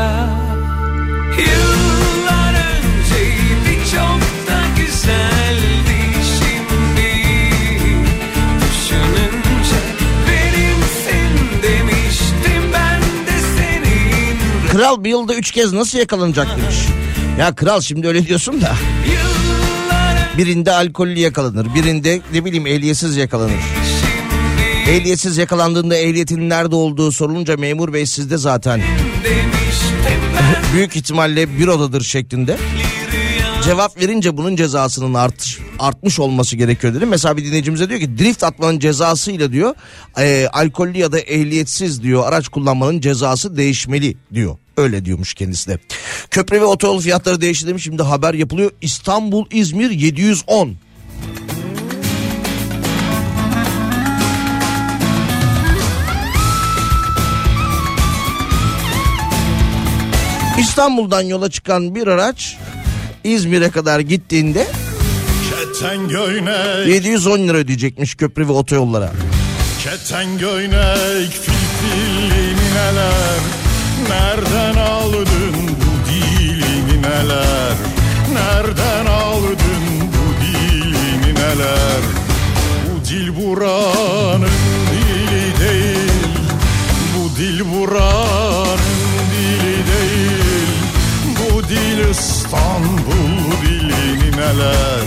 [1.39, 5.99] Yıllar önceydi çok da güzeldi
[6.39, 7.11] şimdi
[8.61, 9.79] Düşününce
[10.27, 16.75] benimsin demiştim ben de senin Kral bir yılda 3 kez nasıl yakalanacak demiş.
[17.39, 18.75] Ya kral şimdi öyle diyorsun da.
[20.37, 21.67] Birinde alkollü yakalanır.
[21.75, 23.59] Birinde ne bileyim ehliyetsiz yakalanır.
[24.89, 28.81] Ehliyetsiz yakalandığında ehliyetin nerede olduğu sorulunca memur bey sizde zaten.
[30.73, 32.57] Büyük ihtimalle bürodadır şeklinde.
[33.63, 37.09] Cevap verince bunun cezasının artış, artmış olması gerekiyor dedim.
[37.09, 39.75] Mesela bir dinleyicimize diyor ki drift atmanın cezasıyla diyor
[40.17, 44.57] e, alkollü ya da ehliyetsiz diyor araç kullanmanın cezası değişmeli diyor.
[44.77, 45.79] Öyle diyormuş kendisi de.
[46.31, 47.83] Köprü ve otoyol fiyatları değişti demiş.
[47.83, 48.71] Şimdi haber yapılıyor.
[48.81, 50.75] İstanbul İzmir 710.
[60.59, 62.57] İstanbul'dan yola çıkan bir araç
[63.23, 64.67] İzmir'e kadar gittiğinde
[65.49, 69.11] Keten göynek 710 lira ödeyecekmiş köprü ve otoyollara.
[69.83, 73.39] Keten göynek filfilli neler
[74.09, 77.75] Nereden aldın bu dilini neler
[78.33, 82.01] Nereden aldın bu dilini neler
[82.85, 84.49] Bu dil buranın
[84.91, 86.11] dili değil.
[87.17, 88.28] Bu dil buranın
[94.59, 95.03] neler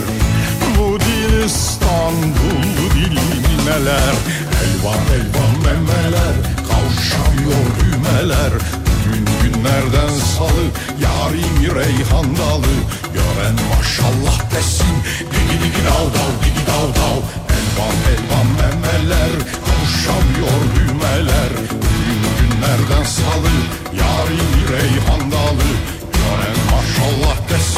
[0.78, 2.62] Bu dil İstanbul
[2.94, 4.14] dilini neler
[4.62, 6.34] Elvan elvan memeler
[6.68, 8.52] Kavşamıyor düğmeler.
[8.86, 10.64] Bugün günlerden salı
[11.02, 12.74] Yarim reyhan dalı.
[13.14, 17.20] Gören maşallah desin Digi digi dav dav digi dav dav.
[17.56, 19.32] Elvan elvan memeler
[19.66, 21.50] Kavşamıyor düğmeler.
[21.82, 23.54] Bugün günlerden salı
[24.00, 25.68] Yarim reyhan dalı.
[26.12, 27.71] Gören maşallah desin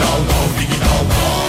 [0.00, 1.40] Dav dav digi dav dav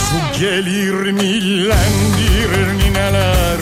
[0.00, 3.58] Su gelir millendirir nineler.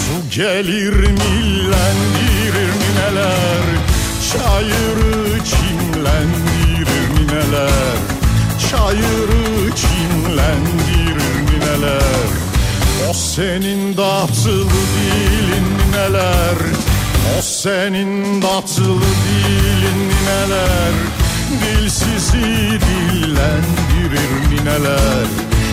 [0.00, 3.79] Su gelir millendirir nineler
[4.32, 7.98] Çayırı çimlendirir nineler
[8.70, 12.30] Çayırı çimlendirir nineler
[13.10, 16.58] O senin datılı dilin nineler
[17.38, 20.94] O senin datılı dilin nineler
[21.50, 25.26] Dilsizi dillendirir nineler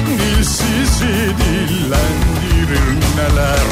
[0.08, 3.68] Dilsizi dillendirir nineler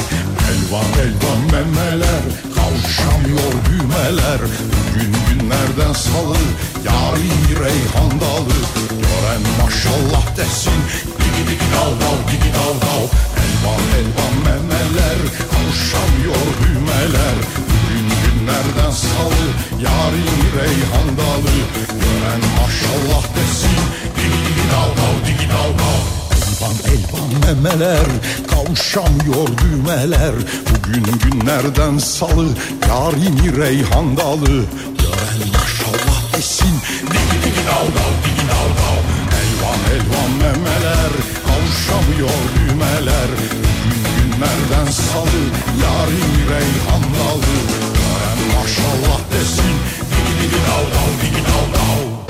[0.51, 4.39] Elvan elvan memeler Kavşamıyor düğmeler.
[4.41, 6.37] Bugün günlerden salı
[6.85, 8.57] Yarim reyhan dalı.
[8.89, 10.79] Gören maşallah desin
[11.19, 13.05] Digi digi dav dav digi dav dav
[13.43, 15.19] Elvan elvan memeler
[15.51, 17.37] Kavşamıyor düğmeler.
[17.67, 19.45] Bugün günlerden salı
[19.85, 21.55] Yarim reyhan dalı.
[22.01, 23.77] Gören maşallah desin
[24.15, 26.24] Digi digi dav dav digi dav dav
[26.65, 28.07] Elvan elvan memeler
[28.47, 30.33] Kavşamıyor düğmeler.
[30.69, 32.47] Bugün günlerden salı
[32.89, 34.65] Yarim reyhan dalı.
[35.01, 39.01] Gören maşallah desin Digi digi dav dav digi dav dav
[39.41, 41.11] Elvan elvan memeler
[41.47, 43.29] Kavşamıyor düğmeler.
[43.85, 45.41] Bugün günlerden salı
[45.83, 47.55] Yarim reyhan dalı.
[47.97, 49.75] Gören maşallah desin
[50.11, 52.24] Digi digi dav dav digi dav dav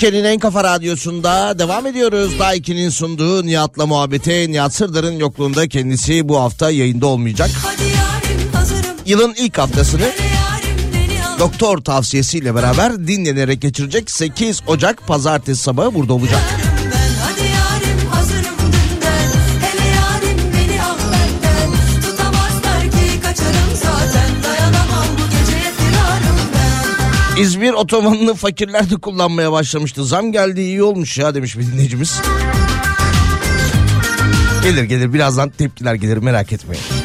[0.00, 2.38] Türkiye'nin en kafa radyosunda devam ediyoruz.
[2.38, 4.50] Daha 2'nin sunduğu Nihat'la muhabbete.
[4.50, 7.50] Nihat Sırdar'ın yokluğunda kendisi bu hafta yayında olmayacak.
[7.80, 8.40] Yarim
[9.06, 14.10] Yılın ilk haftasını yarim doktor tavsiyesiyle beraber dinlenerek geçirecek.
[14.10, 16.40] 8 Ocak pazartesi sabahı burada olacak.
[27.40, 30.04] İzmir otobanını fakirler de kullanmaya başlamıştı.
[30.04, 32.20] Zam geldi iyi olmuş ya demiş bir dinleyicimiz.
[34.62, 36.99] Gelir gelir birazdan tepkiler gelir merak etmeyin.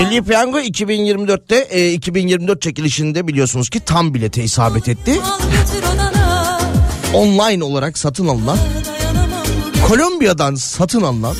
[0.00, 5.20] Milli Piyango 2024'te e, 2024 çekilişinde biliyorsunuz ki tam bilete isabet etti.
[7.14, 8.58] Online olarak satın alınan
[9.88, 11.36] Kolombiya'dan satın alınan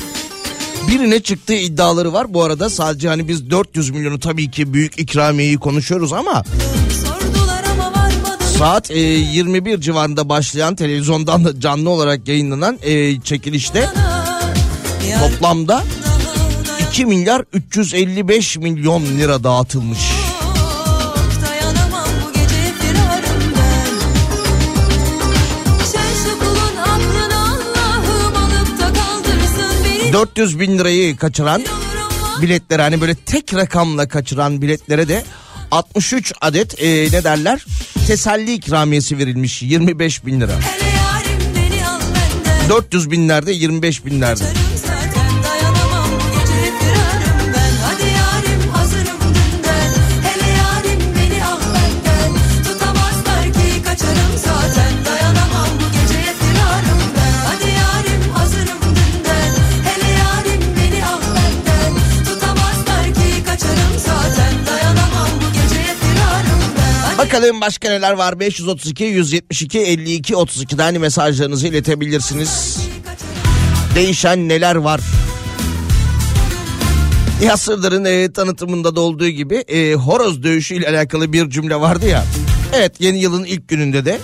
[0.87, 2.33] birine çıktığı iddiaları var.
[2.33, 6.43] Bu arada sadece hani biz 400 milyonu tabii ki büyük ikramiyeyi konuşuyoruz ama
[8.57, 13.89] saat e, 21 civarında başlayan televizyondan da canlı olarak yayınlanan e, çekilişte
[15.19, 15.83] toplamda
[16.91, 19.99] 2 milyar 355 milyon lira dağıtılmış.
[21.41, 23.85] Dayanamam bu geceye firarım ben
[25.85, 31.63] Sen şu kulun aklını Allah'ım alıp da kaldırsın beni 400 bin lirayı kaçıran
[32.41, 35.23] biletlere hani böyle tek rakamla kaçıran biletlere de
[35.71, 37.65] 63 adet e, ne derler
[38.07, 40.51] teselli ikramiyesi verilmiş 25 bin lira.
[40.51, 44.43] Hele yarim beni al benden 400 binlerde 25 binlerde.
[67.31, 72.79] Bakalım başka neler var 532 172 52 32'den hani mesajlarınızı iletebilirsiniz.
[73.95, 75.01] Değişen neler var?
[77.45, 82.07] Ya Sırdar'ın e, tanıtımında da olduğu gibi e, horoz dövüşü ile alakalı bir cümle vardı
[82.07, 82.25] ya.
[82.75, 84.19] Evet yeni yılın ilk gününde de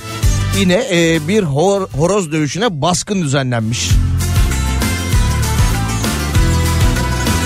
[0.59, 3.89] yine e, bir hor- horoz dövüşüne baskın düzenlenmiş.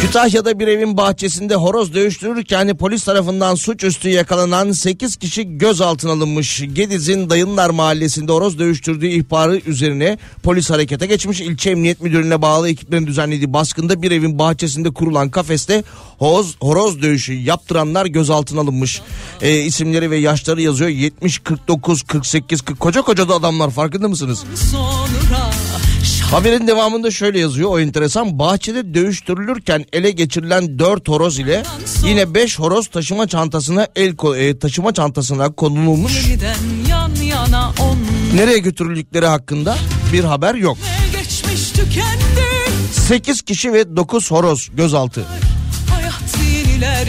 [0.02, 6.64] Kütahya'da bir evin bahçesinde horoz dövüştürürken polis tarafından suçüstü yakalanan 8 kişi gözaltına alınmış.
[6.74, 11.41] Gediz'in Dayınlar Mahallesi'nde horoz dövüştürdüğü ihbarı üzerine polis harekete geçmiş.
[11.41, 15.84] İlçe Emniyet Müdürlüğü'ne bağlı ekiplerin düzenlediği baskında bir evin bahçesinde kurulan kafeste
[16.18, 19.02] horoz, horoz dövüşü yaptıranlar gözaltına alınmış.
[19.41, 24.43] Ee, isimleri ve yaşları yazıyor 70, 49, 48, 40 koca koca da adamlar farkında mısınız?
[24.72, 25.31] sonra
[26.32, 28.40] Haberin devamında şöyle yazıyor o enteresan.
[28.40, 31.64] Bahçede dövüştürülürken ele geçirilen 4 horoz ile
[32.06, 36.28] yine 5 horoz taşıma çantasına el e, taşıma çantasına konulmuş.
[38.36, 39.78] Nereye götürüldükleri hakkında
[40.14, 40.78] bir haber yok.
[41.12, 42.42] geçmiş tükendi
[42.92, 45.26] 8 kişi ve 9 horoz gözaltı.
[45.90, 47.08] Hayat yeniler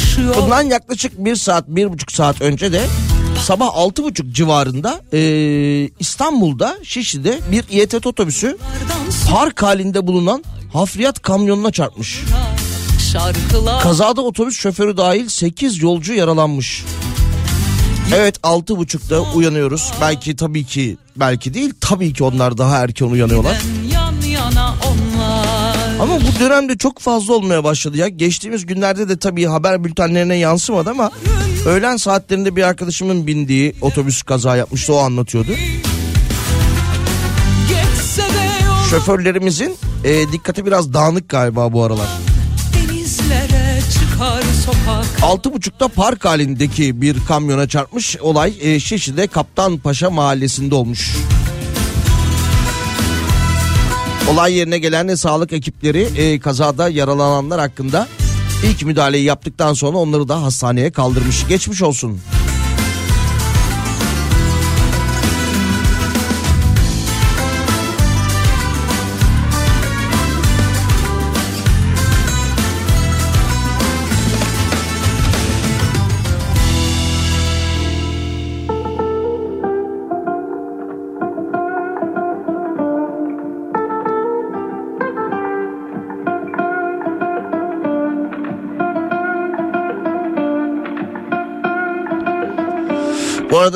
[0.00, 2.86] yaklaşıyor Bundan yaklaşık 1 saat 1,5 saat önce de
[3.46, 5.20] sabah 6.30 civarında e,
[6.00, 8.58] İstanbul'da Şişli'de bir İETT otobüsü
[9.30, 12.20] park halinde bulunan hafriyat kamyonuna çarpmış.
[13.12, 16.84] şarkılar Kazada otobüs şoförü dahil 8 yolcu yaralanmış.
[18.16, 19.92] Evet 6.30'da uyanıyoruz.
[20.00, 23.62] Belki tabii ki belki değil tabii ki onlar daha erken uyanıyorlar.
[26.00, 28.08] Ama bu dönemde çok fazla olmaya başladı ya.
[28.08, 31.10] Geçtiğimiz günlerde de tabii haber bültenlerine yansımadı ama
[31.66, 35.50] öğlen saatlerinde bir arkadaşımın bindiği otobüs kaza yapmıştı o anlatıyordu.
[38.90, 42.08] Şoförlerimizin e, dikkati biraz dağınık galiba bu aralar.
[44.66, 45.04] sokak
[45.44, 51.16] 6.30'da park halindeki bir kamyona çarpmış olay e, Şişli'de Kaptanpaşa mahallesinde olmuş.
[54.30, 58.08] Olay yerine gelen sağlık ekipleri e, kazada yaralananlar hakkında
[58.64, 61.48] ilk müdahaleyi yaptıktan sonra onları da hastaneye kaldırmış.
[61.48, 62.20] Geçmiş olsun.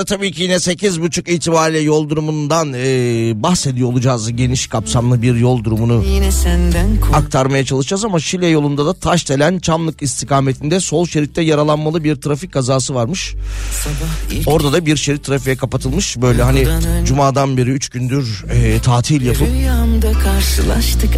[0.05, 2.83] Arada tabii ki yine 8.30 itibariyle yol durumundan e,
[3.43, 4.37] bahsediyor olacağız.
[4.37, 6.05] Geniş kapsamlı bir yol durumunu
[7.13, 12.95] aktarmaya çalışacağız ama Şile yolunda da Taşdelen Çamlık istikametinde sol şeritte yaralanmalı bir trafik kazası
[12.95, 13.35] varmış.
[14.47, 16.17] Orada da bir şerit trafiğe kapatılmış.
[16.17, 16.67] Böyle hani
[17.05, 19.49] cumadan beri 3 gündür e, tatil yapıp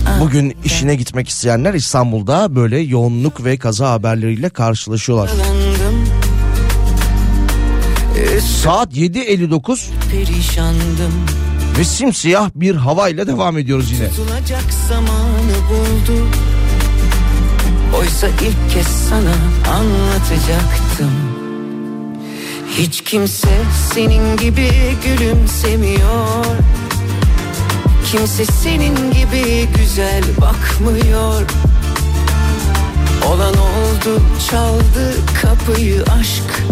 [0.07, 0.21] ah.
[0.21, 5.31] bugün işine gitmek isteyenler İstanbul'da böyle yoğunluk ve kaza haberleriyle karşılaşıyorlar.
[8.67, 11.13] Saat 7.59 perişandım.
[11.79, 14.09] ve simsiyah bir havayla devam ediyoruz yine.
[14.11, 16.27] Tutulacak zamanı buldu.
[17.99, 19.35] Oysa ilk kez sana
[19.77, 21.11] anlatacaktım.
[22.79, 23.59] Hiç kimse
[23.95, 24.71] senin gibi
[25.05, 26.45] gülümsemiyor.
[28.13, 31.43] Kimse senin gibi güzel bakmıyor.
[33.27, 36.63] Olan oldu çaldı kapıyı aşk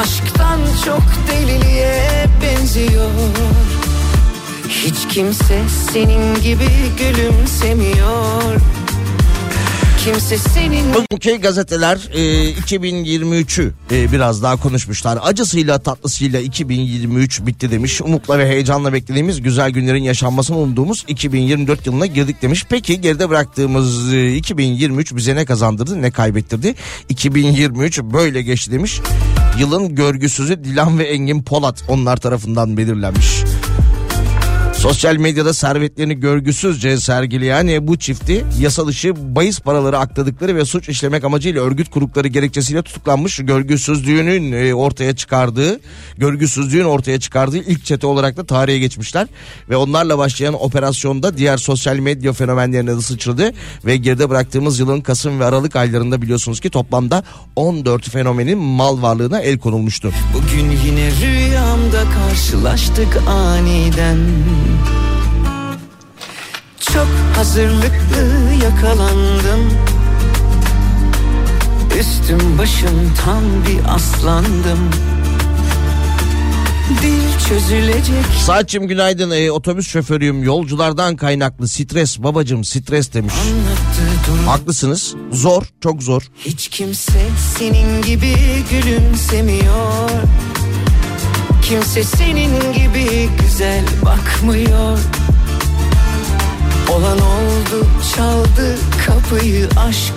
[0.00, 3.10] Aşktan çok deliliğe benziyor
[4.68, 5.62] Hiç kimse
[5.92, 6.68] senin gibi
[6.98, 8.60] gülümsemiyor
[10.04, 15.18] Kimse senin Bugünkü gazeteler e, 2023'ü e, biraz daha konuşmuşlar.
[15.22, 18.02] Acısıyla tatlısıyla 2023 bitti demiş.
[18.02, 22.64] Umutla ve heyecanla beklediğimiz güzel günlerin yaşanmasını umduğumuz 2024 yılına girdik demiş.
[22.68, 26.74] Peki geride bıraktığımız e, 2023 bize ne kazandırdı ne kaybettirdi?
[27.08, 29.00] 2023 böyle geçti demiş.
[29.58, 33.44] Yılın görgüsüzü Dilan ve Engin Polat onlar tarafından belirlenmiş.
[34.82, 41.24] Sosyal medyada servetlerini görgüsüzce sergileyen bu çifti yasa dışı bahis paraları akladıkları ve suç işlemek
[41.24, 43.36] amacıyla örgüt kurdukları gerekçesiyle tutuklanmış.
[43.42, 45.80] Görgüsüzlüğünün e, ortaya çıkardığı,
[46.16, 49.26] görgüsüzlüğün ortaya çıkardığı ilk çete olarak da tarihe geçmişler.
[49.68, 53.52] Ve onlarla başlayan operasyonda diğer sosyal medya fenomenlerine de sıçradı.
[53.84, 57.22] Ve geride bıraktığımız yılın Kasım ve Aralık aylarında biliyorsunuz ki toplamda
[57.56, 60.12] 14 fenomenin mal varlığına el konulmuştu.
[60.34, 64.18] Bugün yine rüyamda karşılaştık aniden
[66.82, 67.06] Çok
[67.36, 69.70] hazırlıklı yakalandım.
[72.00, 74.90] Üstüm başım tam bir aslandım.
[77.02, 78.24] Dil çözülecek.
[78.46, 79.30] Saatçim günaydın.
[79.30, 80.42] Ee, otobüs şoförüyüm.
[80.42, 82.18] Yolculardan kaynaklı stres.
[82.18, 83.34] Babacım stres demiş.
[84.46, 85.14] Haklısınız.
[85.32, 86.22] Zor çok zor.
[86.38, 87.20] Hiç kimse
[87.58, 88.34] senin gibi
[88.70, 90.10] gülümsemiyor.
[91.62, 94.98] Kimse senin gibi güzel bakmıyor
[96.88, 100.14] Olan oldu çaldı kapıyı aşk.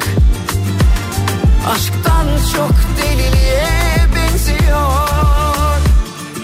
[1.68, 3.68] Aşktan çok deliliğe
[4.16, 5.80] benziyor.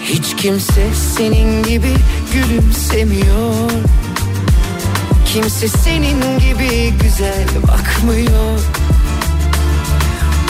[0.02, 1.94] Hiç kimse senin gibi
[2.32, 3.70] gülümsemiyor.
[5.26, 8.60] Kimse senin gibi güzel bakmıyor.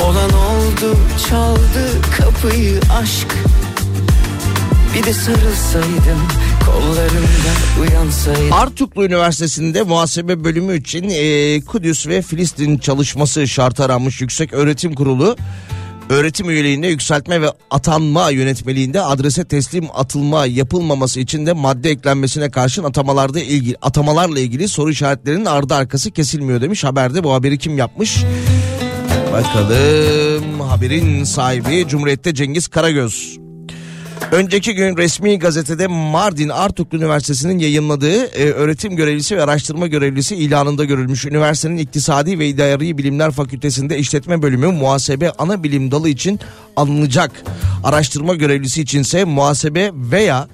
[0.02, 0.96] Olan oldu
[1.28, 3.28] çaldı kapıyı aşk.
[4.94, 5.12] Bir de
[5.72, 6.22] uyansaydım
[8.52, 15.36] Artuklu Üniversitesi'nde muhasebe bölümü için e, Kudüs ve Filistin çalışması şartı aranmış Yüksek Öğretim Kurulu
[16.12, 22.84] öğretim üyeliğinde yükseltme ve atanma yönetmeliğinde adrese teslim atılma yapılmaması için de madde eklenmesine karşın
[22.84, 28.24] atamalarda ilgili atamalarla ilgili soru işaretlerinin ardı arkası kesilmiyor demiş haberde bu haberi kim yapmış?
[29.32, 33.38] Bakalım haberin sahibi Cumhuriyet'te Cengiz Karagöz.
[34.30, 40.84] Önceki gün resmi gazetede Mardin Artuklu Üniversitesi'nin yayınladığı e, öğretim görevlisi ve araştırma görevlisi ilanında
[40.84, 41.24] görülmüş.
[41.24, 46.40] Üniversitenin İktisadi ve İdari Bilimler Fakültesinde işletme bölümü muhasebe ana bilim dalı için
[46.76, 47.30] alınacak.
[47.84, 50.48] Araştırma görevlisi içinse muhasebe veya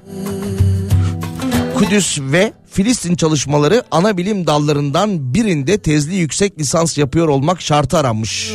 [1.78, 8.52] Kudüs ve Filistin çalışmaları ana bilim dallarından birinde tezli yüksek lisans yapıyor olmak şartı aranmış.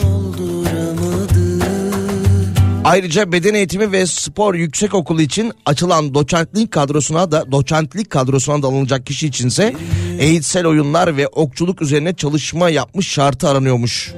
[2.83, 8.67] Ayrıca beden eğitimi ve spor yüksek okulu için açılan doçentlik kadrosuna da doçentlik kadrosuna da
[8.67, 9.75] alınacak kişi içinse
[10.19, 14.13] eğitsel oyunlar ve okçuluk üzerine çalışma yapmış şartı aranıyormuş.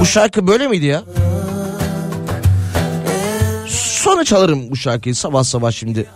[0.00, 1.02] Bu şarkı böyle miydi ya?
[3.68, 6.06] Sonra çalarım bu şarkıyı sabah sabah şimdi.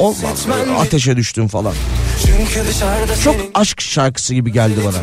[0.00, 1.74] Olmaz böyle ateşe düştüm falan.
[3.24, 4.96] Çok aşk şarkısı gibi geldi bana.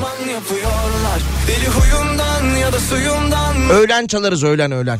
[3.73, 4.99] Öğlen çalarız öğlen öğlen.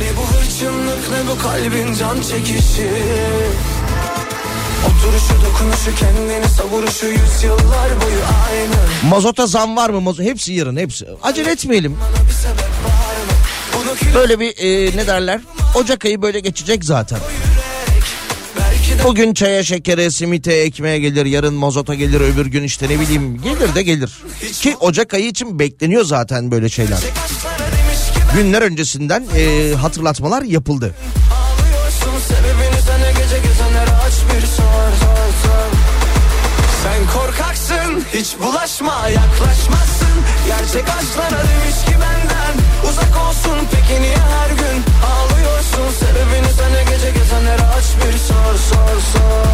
[0.00, 2.88] Ne bu hırçınlık ne bu kalbin can çekişi
[4.86, 8.20] Oturuşu dokunuşu kendini savuruşu yüzyıllar boyu
[8.50, 10.10] aynı Mazota zam var mı?
[10.10, 11.06] Mazo- hepsi yarın hepsi.
[11.22, 11.98] Acele etmeyelim.
[14.14, 15.40] Böyle bir e, ne derler?
[15.74, 17.18] Ocak ayı böyle geçecek zaten.
[19.04, 23.74] Bugün çaya şekere, simite, ekmeğe gelir, yarın mazota gelir, öbür gün işte ne bileyim gelir
[23.74, 24.22] de gelir.
[24.52, 26.98] Ki Ocak ayı için bekleniyor zaten böyle şeyler.
[28.36, 30.94] Günler öncesinden e, hatırlatmalar yapıldı.
[36.82, 40.14] Sen korkaksın hiç bulaşma yaklaşmazsın
[40.46, 42.54] Gerçek aşklara demiş ki benden
[42.90, 44.82] uzak olsun Peki niye her gün
[45.12, 46.41] ağlıyorsun Sebebini
[47.42, 49.46] gezenlere aç bir sor sor sor.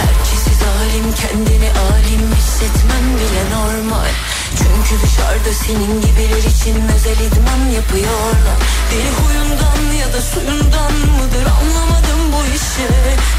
[0.00, 4.10] Herkesi zalim kendini alim hissetmen bile normal.
[4.58, 8.58] Çünkü dışarıda senin gibiler için özel idman yapıyorlar.
[8.90, 12.88] Deli huyundan ya da suyundan mıdır anlamadım bu işi.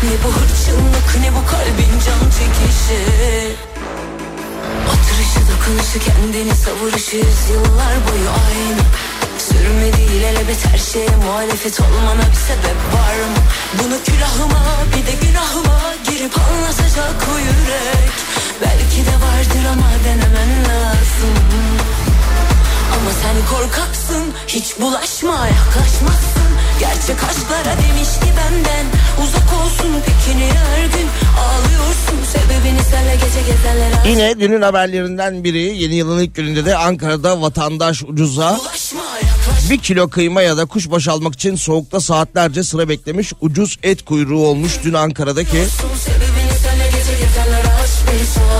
[0.04, 3.02] Ne bu hırçınlık ne bu kalbin can çekişi
[4.92, 7.18] Oturuşu dokunuşu kendini savuruşu
[7.52, 8.82] yıllar boyu aynı.
[9.38, 13.42] Sürme değil elebet her şeye muhalefet olmana bir sebep var mı?
[13.80, 18.12] Bunu külahıma bir de günahıma girip anlatacak o yürek.
[18.62, 21.36] Belki de vardır ama denemen lazım.
[22.96, 28.86] Ama sen korkaksın hiç bulaşma yaklaşmazsın Gerçek aşklara demiş ki benden.
[29.24, 31.08] Uzak olsun Peki niye her gün
[31.44, 32.11] ağlıyorsun
[34.08, 35.78] Yine dünün haberlerinden biri.
[35.78, 38.60] Yeni yılın ilk gününde de Ankara'da vatandaş ucuza
[39.70, 44.48] bir kilo kıyma ya da kuşbaşı almak için soğukta saatlerce sıra beklemiş ucuz et kuyruğu
[44.48, 45.64] olmuş dün Ankara'daki.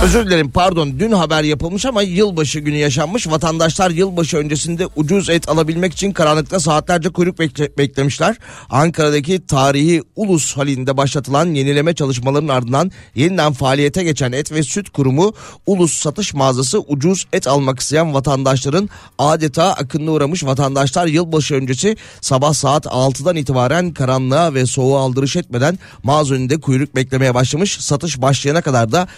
[0.02, 3.28] Özür dilerim pardon dün haber yapılmış ama yılbaşı günü yaşanmış.
[3.28, 8.36] Vatandaşlar yılbaşı öncesinde ucuz et alabilmek için karanlıkta saatlerce kuyruk bekle- beklemişler.
[8.70, 15.32] Ankara'daki tarihi Ulus halinde başlatılan yenileme çalışmalarının ardından yeniden faaliyete geçen et ve süt kurumu
[15.66, 18.88] Ulus satış mağazası ucuz et almak isteyen vatandaşların
[19.18, 25.78] adeta akınına uğramış vatandaşlar yılbaşı öncesi sabah saat 6'dan itibaren karanlığa ve soğuğa aldırış etmeden
[26.02, 27.76] mağaza önünde kuyruk beklemeye başlamış.
[27.80, 29.08] Satış başlayana kadar da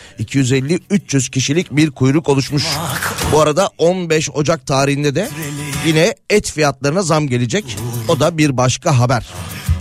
[0.74, 2.64] 250-300 kişilik bir kuyruk oluşmuş.
[3.32, 5.28] Bu arada 15 Ocak tarihinde de
[5.86, 7.76] yine et fiyatlarına zam gelecek.
[8.08, 9.26] O da bir başka haber.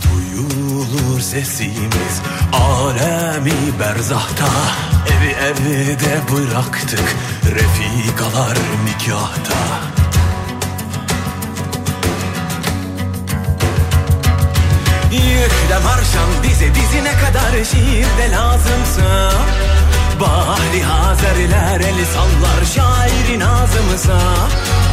[0.04, 2.20] Duyulur sesimiz
[2.52, 4.48] alemi berzahta
[5.06, 9.54] Evi evde bıraktık refikalar nikahta
[15.12, 19.32] Yükle marşam bize dizine kadar şiir de lazımsa
[20.20, 24.18] Bahri Hazerler eli sallar şairin ağzımıza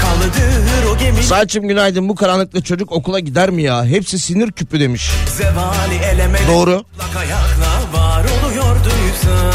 [0.01, 3.85] Kalıdır o gemi Saçım günaydın bu karanlıkta çocuk okula gider mi ya?
[3.85, 5.11] Hepsi sinir küpü demiş.
[5.37, 6.83] Zevali elemele Doğru.
[7.19, 9.51] Ayakla var oluyorduysa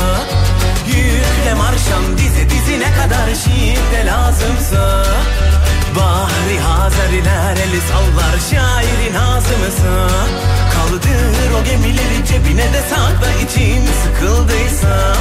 [0.86, 5.04] Yükle marşam dize dizine kadar şiir de lazımsa
[5.96, 10.08] Bahri Hazariler eli sallar şairin ağzımıza
[10.86, 15.16] Kaldır o gemileri cebine de sakla için sıkıldıysa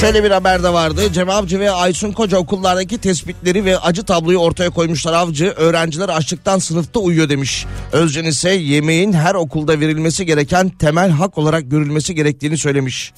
[0.00, 1.12] Şöyle bir haber de vardı.
[1.12, 5.46] Cem Avcı ve Aysun Koca okullardaki tespitleri ve acı tabloyu ortaya koymuşlar Avcı.
[5.46, 7.66] Öğrenciler açlıktan sınıfta uyuyor demiş.
[7.92, 13.12] Özcan ise yemeğin her okulda verilmesi gereken temel hak olarak görülmesi gerektiğini söylemiş.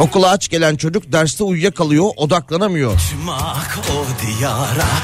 [0.00, 3.00] Okula aç gelen çocuk derste uyuyakalıyor, odaklanamıyor.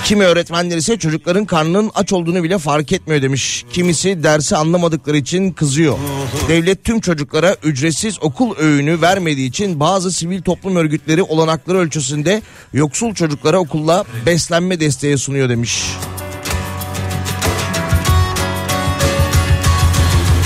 [0.05, 3.64] Kimi öğretmenler ise çocukların karnının aç olduğunu bile fark etmiyor demiş.
[3.72, 5.99] Kimisi dersi anlamadıkları için kızıyor.
[6.49, 12.42] Devlet tüm çocuklara ücretsiz okul öğünü vermediği için bazı sivil toplum örgütleri olanakları ölçüsünde
[12.72, 15.84] yoksul çocuklara okulla beslenme desteği sunuyor demiş.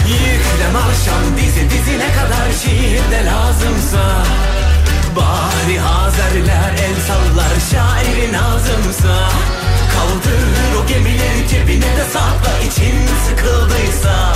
[0.08, 0.70] Yükle
[1.00, 1.39] dizine
[2.60, 4.24] kadar şiir de lazımsa
[5.16, 9.28] Bahri Hazerler el sallar şairin ağzımsa
[9.94, 12.94] Kaldır o gemileri cebine de sakla için
[13.28, 14.34] sıkıldıysa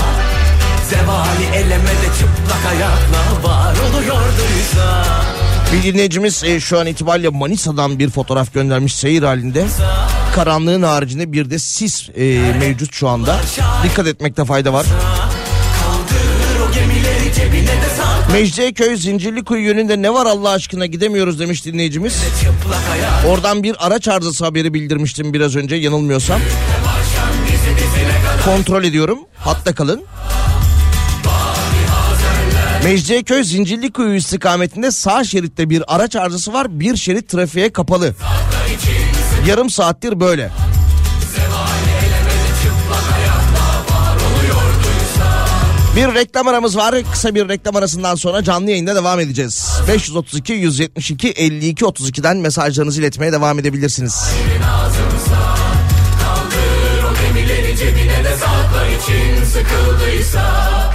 [0.91, 5.05] Zevali elemede çıplak ayakla var oluyorduysa
[5.73, 9.67] Bir dinleyicimiz e, şu an itibariyle Manisa'dan bir fotoğraf göndermiş seyir halinde.
[10.35, 12.25] Karanlığın haricinde bir de sis e,
[12.59, 13.37] mevcut şu anda.
[13.85, 14.87] Dikkat etmekte fayda var.
[18.35, 22.23] Mecidiyeköy Zincirlikuyu yönünde ne var Allah aşkına gidemiyoruz demiş dinleyicimiz.
[23.29, 26.41] Oradan bir araç arızası haberi bildirmiştim biraz önce yanılmıyorsam.
[28.45, 29.19] Kontrol ediyorum.
[29.37, 30.05] Hatta kalın.
[32.85, 36.81] Mecidiyeköy Zincirlikuyu istikametinde sağ şeritte bir araç arızası var.
[36.81, 38.15] Bir şerit trafiğe kapalı.
[39.49, 40.51] Yarım saattir böyle.
[45.97, 46.95] Bir reklam aramız var.
[47.13, 49.67] Kısa bir reklam arasından sonra canlı yayında devam edeceğiz.
[49.89, 54.25] 532 172 52 32'den mesajlarınızı iletmeye devam edebilirsiniz.
[59.53, 60.93] Sıkıldıysa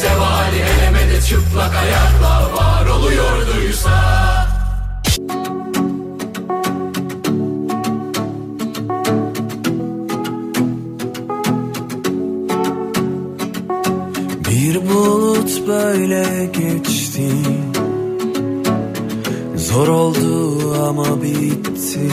[0.00, 4.29] Zevali elemede çıplak ayakla var oluyorduysa
[14.70, 17.28] Bir bulut böyle geçti.
[19.56, 20.58] Zor oldu
[20.88, 22.10] ama bitti.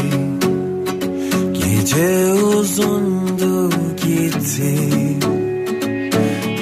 [1.53, 3.69] Gece uzundu
[4.05, 4.89] gitti.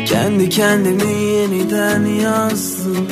[0.06, 3.08] Kendi kendimi yeniden yazdım.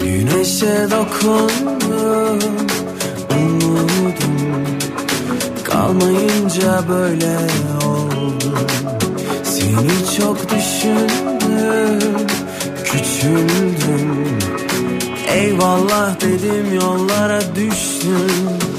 [0.00, 2.50] Güneşe dokundum
[3.30, 4.66] Umudum.
[5.64, 7.38] Kalmayınca böyle
[7.86, 8.58] oldu.
[9.44, 11.45] Seni çok düşündüm
[12.84, 14.38] Küçüldüm.
[15.28, 18.75] Eyvallah dedim yollara düştüm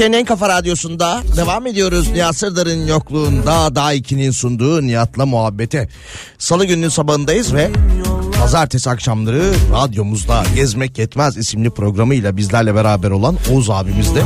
[0.00, 2.10] Türkiye'nin en kafa radyosunda devam ediyoruz.
[2.10, 5.88] Nihat Sırdar'ın yokluğunda daha ikinin sunduğu Nihat'la muhabbete.
[6.38, 7.70] Salı gününün sabahındayız ve
[8.38, 14.22] pazartesi akşamları radyomuzda Gezmek Yetmez isimli programıyla bizlerle beraber olan Oğuz abimiz de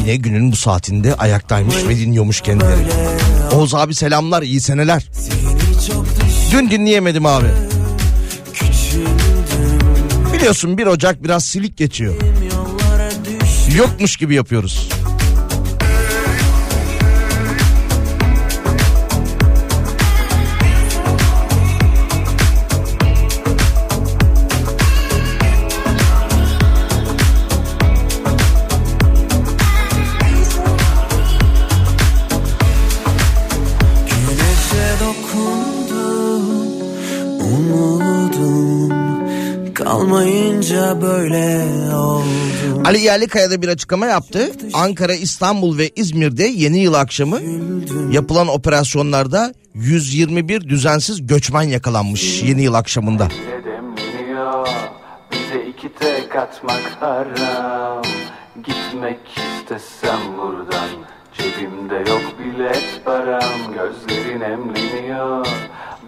[0.00, 2.86] yine günün bu saatinde ayaktaymış ve dinliyormuş kendileri.
[3.54, 5.06] Oğuz abi selamlar iyi seneler.
[6.52, 7.48] Dün dinleyemedim abi.
[10.34, 12.14] Biliyorsun 1 Ocak biraz silik geçiyor.
[13.76, 14.88] Yokmuş gibi yapıyoruz.
[40.06, 42.24] Kalmayınca böyle oldu
[42.84, 44.50] Ali Yerlikaya da bir açıklama yaptı.
[44.74, 47.40] Ankara, İstanbul ve İzmir'de yeni yıl akşamı
[48.10, 53.28] yapılan operasyonlarda 121 düzensiz göçmen yakalanmış yeni yıl akşamında.
[55.32, 58.02] Bize iki tek atmak haram
[58.56, 60.88] Gitmek istesem buradan
[61.38, 65.46] Cebimde yok bilet param Gözlerin emleniyor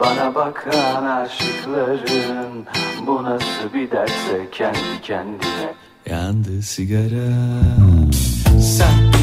[0.00, 2.66] Bana bakan aşıkların
[3.06, 5.72] Bu nasıl bir derse kendi kendine.
[6.06, 7.32] Yandı sigara.
[8.60, 9.17] Sen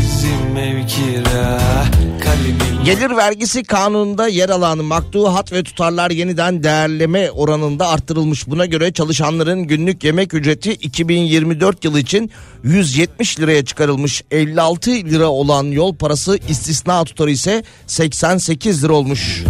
[2.85, 8.47] Gelir vergisi kanununda yer alan maktuhat ve tutarlar yeniden değerleme oranında arttırılmış.
[8.47, 12.31] Buna göre çalışanların günlük yemek ücreti 2024 yılı için
[12.63, 14.23] 170 liraya çıkarılmış.
[14.31, 19.43] 56 lira olan yol parası istisna tutarı ise 88 lira olmuş.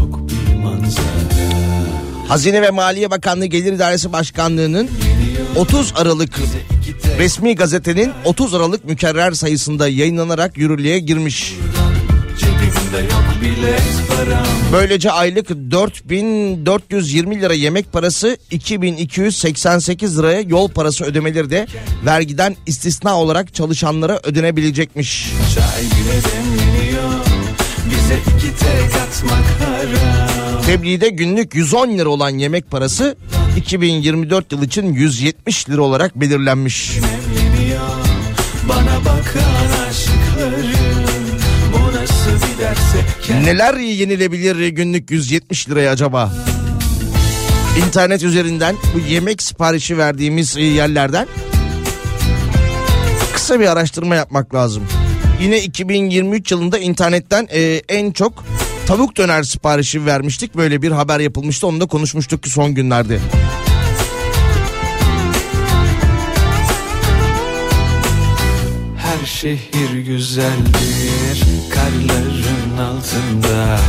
[2.28, 4.90] Hazine ve Maliye Bakanlığı Gelir İdaresi Başkanlığı'nın
[5.56, 6.40] 30 Aralık
[7.20, 11.56] resmi gazetenin 30 Aralık mükerrer sayısında yayınlanarak yürürlüğe girmiş.
[14.72, 21.68] Böylece aylık 4420 lira yemek parası 2288 liraya yol parası ödemeleri de
[22.06, 25.32] vergiden istisna olarak çalışanlara ödenebilecekmiş.
[30.66, 33.16] Tebliğde günlük 110 lira olan yemek parası
[33.58, 36.99] 2024 yıl için 170 lira olarak belirlenmiş.
[38.70, 39.66] Bana bakan.
[43.43, 46.34] Neler yenilebilir günlük 170 liraya acaba?
[47.86, 51.28] İnternet üzerinden bu yemek siparişi verdiğimiz e, yerlerden
[53.34, 54.84] kısa bir araştırma yapmak lazım.
[55.41, 58.43] Yine 2023 yılında internetten e, en çok
[58.88, 60.56] tavuk döner siparişi vermiştik.
[60.56, 61.68] Böyle bir haber yapılmıştı.
[61.68, 63.20] Onu da konuşmuştuk son günlerde.
[68.98, 73.80] Her şehir güzeldir karların altında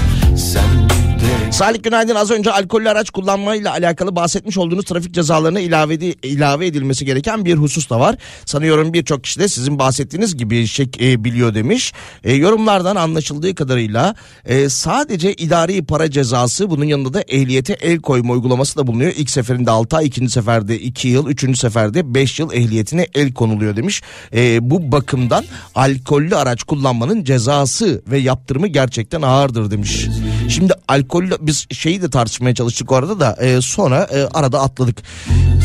[1.57, 6.67] Salih Günaydın az önce alkollü araç kullanmayla alakalı bahsetmiş olduğunuz trafik cezalarına ilave, edi- ilave
[6.67, 8.17] edilmesi gereken bir husus da var.
[8.45, 11.93] Sanıyorum birçok kişi de sizin bahsettiğiniz gibi şey e, biliyor demiş.
[12.25, 18.33] E, yorumlardan anlaşıldığı kadarıyla e, sadece idari para cezası bunun yanında da ehliyete el koyma
[18.33, 19.13] uygulaması da bulunuyor.
[19.17, 23.77] İlk seferinde 6 ay, ikinci seferde 2 yıl, üçüncü seferde 5 yıl ehliyetine el konuluyor
[23.77, 24.03] demiş.
[24.35, 25.45] E, bu bakımdan
[25.75, 30.07] alkollü araç kullanmanın cezası ve yaptırımı gerçekten ağırdır demiş.
[30.49, 35.03] Şimdi alkollü biz şeyi de tartışmaya çalıştık orada da e, sonra e, arada atladık.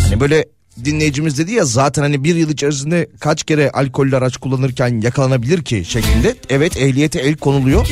[0.04, 0.46] Hani böyle
[0.86, 5.86] dinleyicimiz dedi ya zaten hani bir yıl içerisinde kaç kere alkollü araç kullanırken yakalanabilir ki
[5.86, 6.36] şeklinde.
[6.50, 7.88] Evet ehliyete el konuluyor.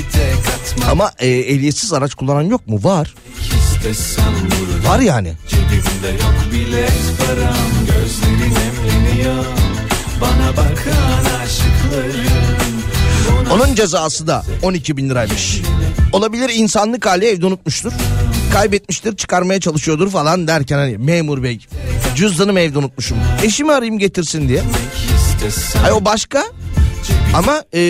[0.91, 2.79] Ama e, ehliyetsiz araç kullanan yok mu?
[2.83, 3.15] Var.
[4.87, 5.33] Var yani.
[5.47, 9.45] Cebimde yok bilet param gözlerin emleniyor
[10.21, 10.48] Bana
[13.69, 15.61] Onun cezası da 12 bin liraymış.
[16.13, 17.93] Olabilir insanlık hali evde unutmuştur.
[18.53, 21.59] Kaybetmiştir çıkarmaya çalışıyordur falan derken hani memur bey
[22.15, 23.17] cüzdanımı evde unutmuşum.
[23.43, 24.61] Eşimi arayayım getirsin diye.
[25.85, 26.43] Ay o başka
[27.33, 27.81] ama e,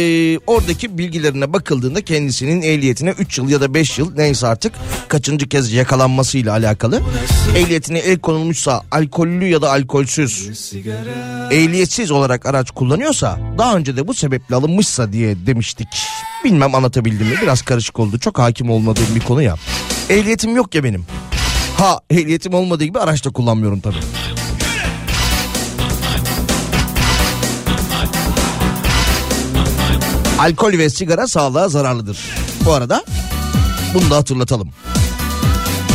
[0.48, 4.74] oradaki bilgilerine bakıldığında kendisinin ehliyetine 3 yıl ya da 5 yıl neyse artık
[5.08, 7.02] kaçıncı kez yakalanmasıyla alakalı.
[7.56, 10.50] Ehliyetine el konulmuşsa alkollü ya da alkolsüz
[11.52, 15.88] ehliyetsiz olarak araç kullanıyorsa daha önce de bu sebeple alınmışsa diye demiştik.
[16.44, 19.56] Bilmem anlatabildim mi biraz karışık oldu çok hakim olmadığım bir konu ya.
[20.10, 21.06] Ehliyetim yok ya benim.
[21.78, 23.96] Ha ehliyetim olmadığı gibi araç da kullanmıyorum tabii.
[30.40, 32.18] Alkol ve sigara sağlığa zararlıdır.
[32.66, 33.04] Bu arada
[33.94, 34.70] bunu da hatırlatalım.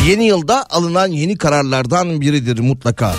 [0.07, 3.15] Yeni yılda alınan yeni kararlardan biridir mutlaka.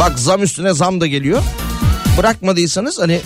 [0.00, 1.42] Bak zam üstüne zam da geliyor.
[2.18, 3.20] Bırakmadıysanız hani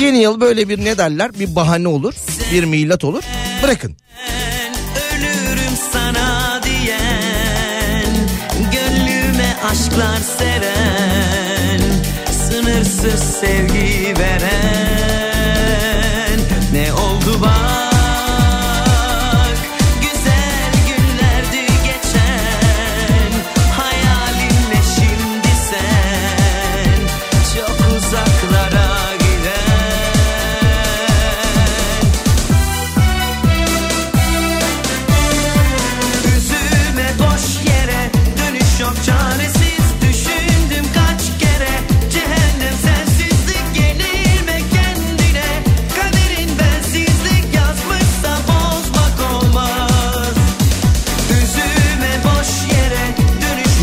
[0.00, 2.14] yeni yıl böyle bir ne derler bir bahane olur.
[2.52, 3.22] Bir milat olur.
[3.62, 3.96] Bırakın.
[5.12, 8.14] Ölürüm sana diyen
[8.72, 10.18] Gönlüme aşklar
[12.98, 14.87] Sınırsız sevgi veren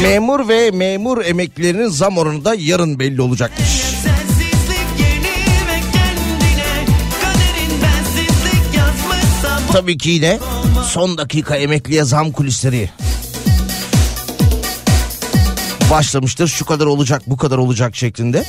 [0.05, 3.83] Memur ve memur emeklilerinin zam oranı da yarın belli olacakmış.
[9.71, 10.39] Tabii ki yine
[10.87, 12.89] son dakika emekliye zam kulisleri
[15.91, 16.47] başlamıştır.
[16.47, 18.45] Şu kadar olacak bu kadar olacak şeklinde.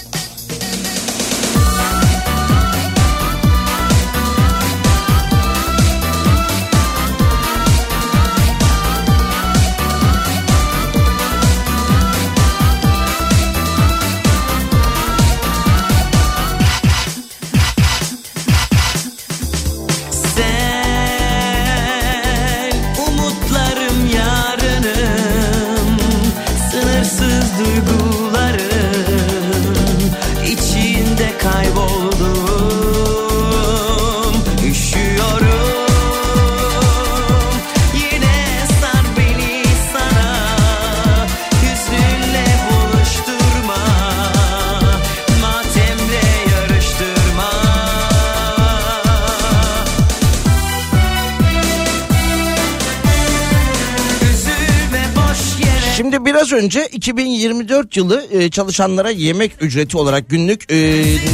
[55.96, 60.76] Şimdi biraz önce 2024 yılı e, çalışanlara yemek ücreti olarak günlük e,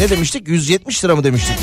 [0.01, 1.56] ne demiştik 170 lira mı demiştik?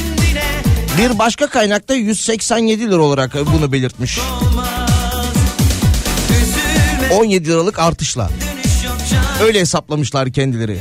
[0.97, 4.19] Bir başka kaynakta 187 lira olarak e, bunu belirtmiş.
[7.13, 8.29] 17 liralık artışla.
[9.43, 10.79] Öyle hesaplamışlar kendileri.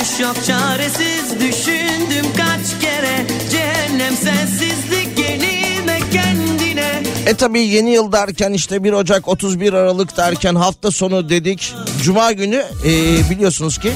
[0.00, 8.52] Dönüş yok çaresiz Düşündüm kaç kere cehennem sensizlik Yenilme kendine E tabi yeni yıl derken
[8.52, 11.74] işte 1 Ocak 31 Aralık derken hafta sonu dedik.
[12.02, 12.90] Cuma günü e,
[13.30, 13.92] biliyorsunuz ki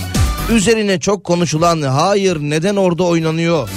[0.50, 3.68] üzerine çok konuşulan hayır neden orada oynanıyor?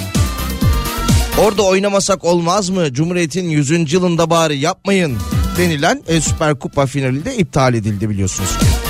[1.44, 2.92] Orada oynamasak olmaz mı?
[2.92, 3.92] Cumhuriyet'in 100.
[3.92, 5.18] yılında bari yapmayın
[5.58, 8.87] denilen e, Süper Kupa finali de iptal edildi biliyorsunuz ki.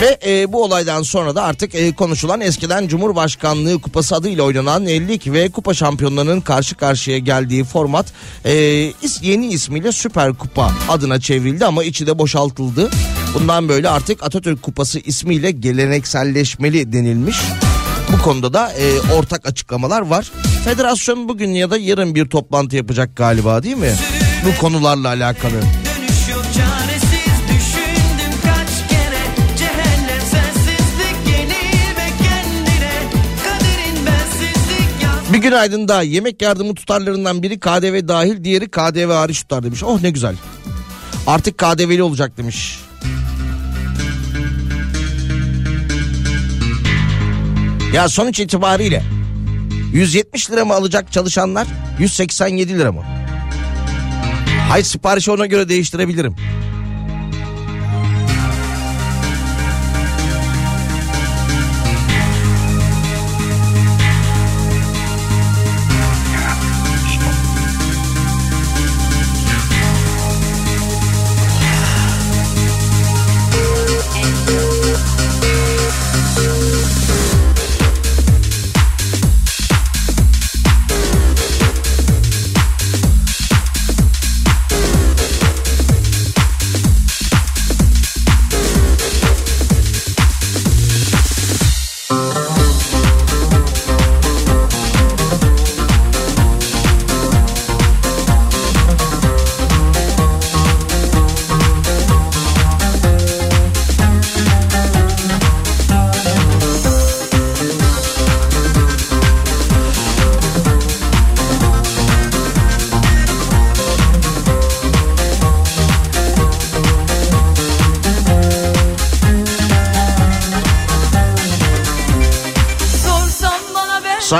[0.00, 5.08] Ve e, bu olaydan sonra da artık e, konuşulan eskiden Cumhurbaşkanlığı Kupası adıyla oynanan e,
[5.08, 8.06] lig ve kupa şampiyonlarının karşı karşıya geldiği format
[8.44, 8.52] e,
[9.22, 12.90] yeni ismiyle Süper Kupa adına çevrildi ama içi de boşaltıldı.
[13.34, 17.38] Bundan böyle artık Atatürk Kupası ismiyle gelenekselleşmeli denilmiş.
[18.12, 20.32] Bu konuda da e, ortak açıklamalar var.
[20.64, 23.94] Federasyon bugün ya da yarın bir toplantı yapacak galiba değil mi?
[24.46, 25.52] Bu konularla alakalı.
[25.52, 26.99] dönüş yok çaresiz
[35.32, 39.82] Bir günaydın daha yemek yardımı tutarlarından biri KDV dahil diğeri KDV hariç tutar demiş.
[39.82, 40.36] Oh ne güzel.
[41.26, 42.78] Artık KDV'li olacak demiş.
[47.94, 49.02] Ya sonuç itibariyle
[49.92, 51.66] 170 lira mı alacak çalışanlar
[51.98, 53.02] 187 lira mı?
[54.68, 56.36] Hayır siparişi ona göre değiştirebilirim.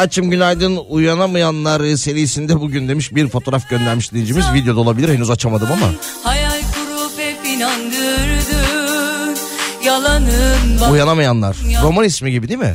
[0.00, 4.52] Saatçim günaydın uyanamayanlar serisinde bugün demiş bir fotoğraf göndermiş dinleyicimiz.
[4.54, 5.86] Videoda olabilir henüz açamadım ama.
[6.22, 9.36] hayal kurup hep inandırdın
[9.84, 11.56] Yalanın Uyanamayanlar.
[11.82, 12.74] Roman ismi gibi değil mi?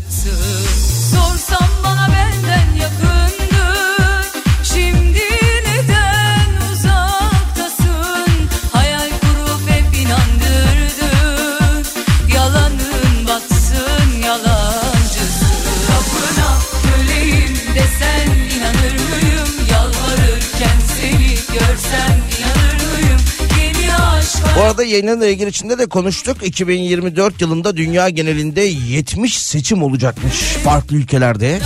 [24.57, 26.47] Bu arada yayının ilgili içinde de konuştuk.
[26.47, 31.59] 2024 yılında dünya genelinde 70 seçim olacakmış farklı ülkelerde.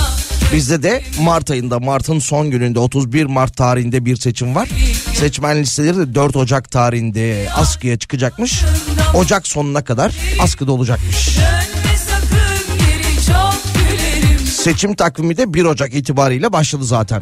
[0.54, 4.70] Bizde de Mart ayında Mart'ın son gününde 31 Mart tarihinde bir seçim var.
[5.14, 8.64] Seçmen listeleri de 4 Ocak tarihinde askıya çıkacakmış.
[9.14, 11.30] Ocak sonuna kadar askıda olacakmış.
[14.64, 17.22] Seçim takvimi de 1 Ocak itibariyle başladı zaten.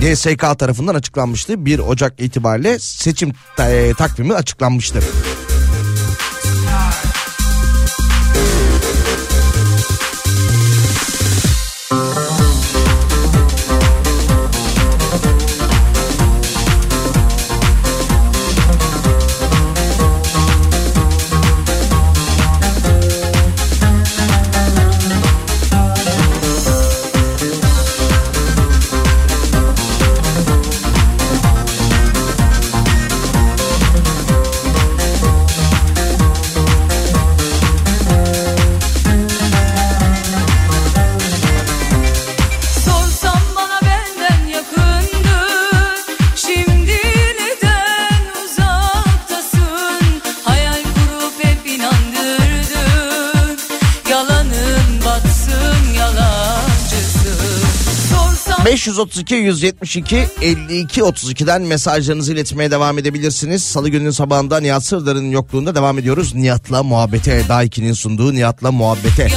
[0.00, 1.66] YSK tarafından açıklanmıştı.
[1.66, 5.04] 1 Ocak itibariyle seçim e, takvimi açıklanmıştır.
[58.86, 63.64] 532 172 52 32'den mesajlarınızı iletmeye devam edebilirsiniz.
[63.64, 66.34] Salı gününün sabahında Nihat Sırdar'ın yokluğunda devam ediyoruz.
[66.34, 67.42] Nihat'la muhabbete.
[67.48, 69.28] Daiki'nin sunduğu Nihat'la muhabbete.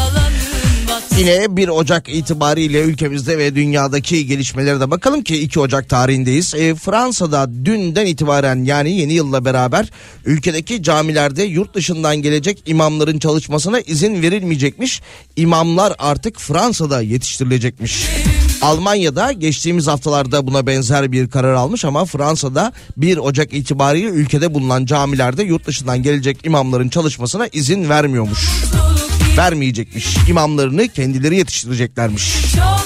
[1.17, 6.55] Yine 1 Ocak itibariyle ülkemizde ve dünyadaki gelişmelere de bakalım ki 2 Ocak tarihindeyiz.
[6.55, 9.89] E, Fransa'da dünden itibaren yani yeni yılla beraber
[10.25, 15.01] ülkedeki camilerde yurt dışından gelecek imamların çalışmasına izin verilmeyecekmiş.
[15.35, 18.05] İmamlar artık Fransa'da yetiştirilecekmiş.
[18.61, 24.85] Almanya'da geçtiğimiz haftalarda buna benzer bir karar almış ama Fransa'da 1 Ocak itibariyle ülkede bulunan
[24.85, 28.49] camilerde yurt dışından gelecek imamların çalışmasına izin vermiyormuş.
[29.37, 30.17] Vermeyecekmiş.
[30.29, 32.33] İmamlarını kendileri yetiştireceklermiş.
[32.55, 32.78] Çok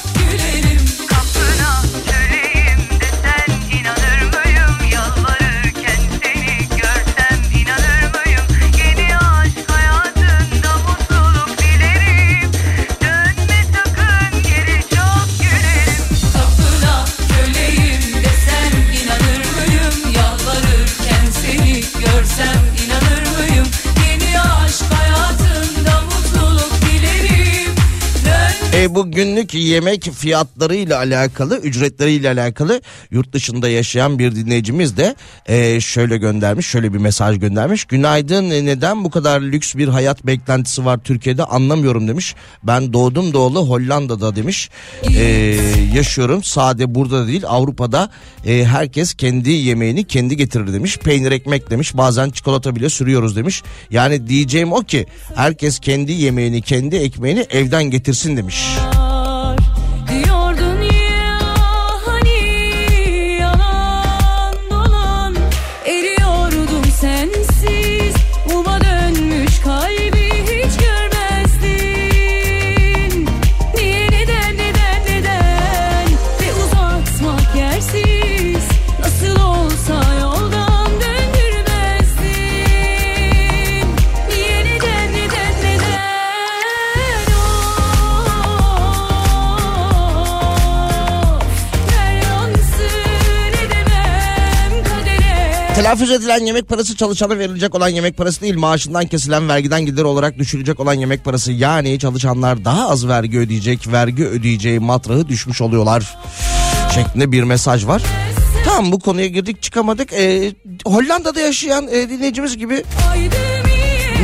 [28.94, 35.16] E, bu günlük yemek fiyatlarıyla alakalı, ücretleriyle alakalı yurt dışında yaşayan bir dinleyicimiz de
[35.46, 37.86] e, şöyle göndermiş, şöyle bir mesaj göndermiş.
[37.86, 42.36] Günaydın e, neden bu kadar lüks bir hayat beklentisi var Türkiye'de anlamıyorum demiş.
[42.64, 44.70] Ben doğdum doğulu Hollanda'da demiş.
[45.16, 45.24] E,
[45.96, 48.10] yaşıyorum sade burada değil Avrupa'da
[48.46, 50.98] e, herkes kendi yemeğini kendi getirir demiş.
[50.98, 53.64] Peynir ekmek demiş bazen çikolata bile sürüyoruz demiş.
[53.92, 55.06] Yani diyeceğim o ki
[55.36, 58.83] herkes kendi yemeğini kendi ekmeğini evden getirsin demiş.
[95.94, 100.38] Telaffuz edilen yemek parası çalışana verilecek olan yemek parası değil maaşından kesilen vergiden gider olarak
[100.38, 106.18] düşürecek olan yemek parası yani çalışanlar daha az vergi ödeyecek vergi ödeyeceği matrahı düşmüş oluyorlar
[106.96, 108.02] şeklinde bir mesaj var.
[108.66, 110.14] Tamam bu konuya girdik çıkamadık.
[110.14, 110.54] Ee,
[110.86, 112.84] Hollanda'da yaşayan e, dinleyicimiz gibi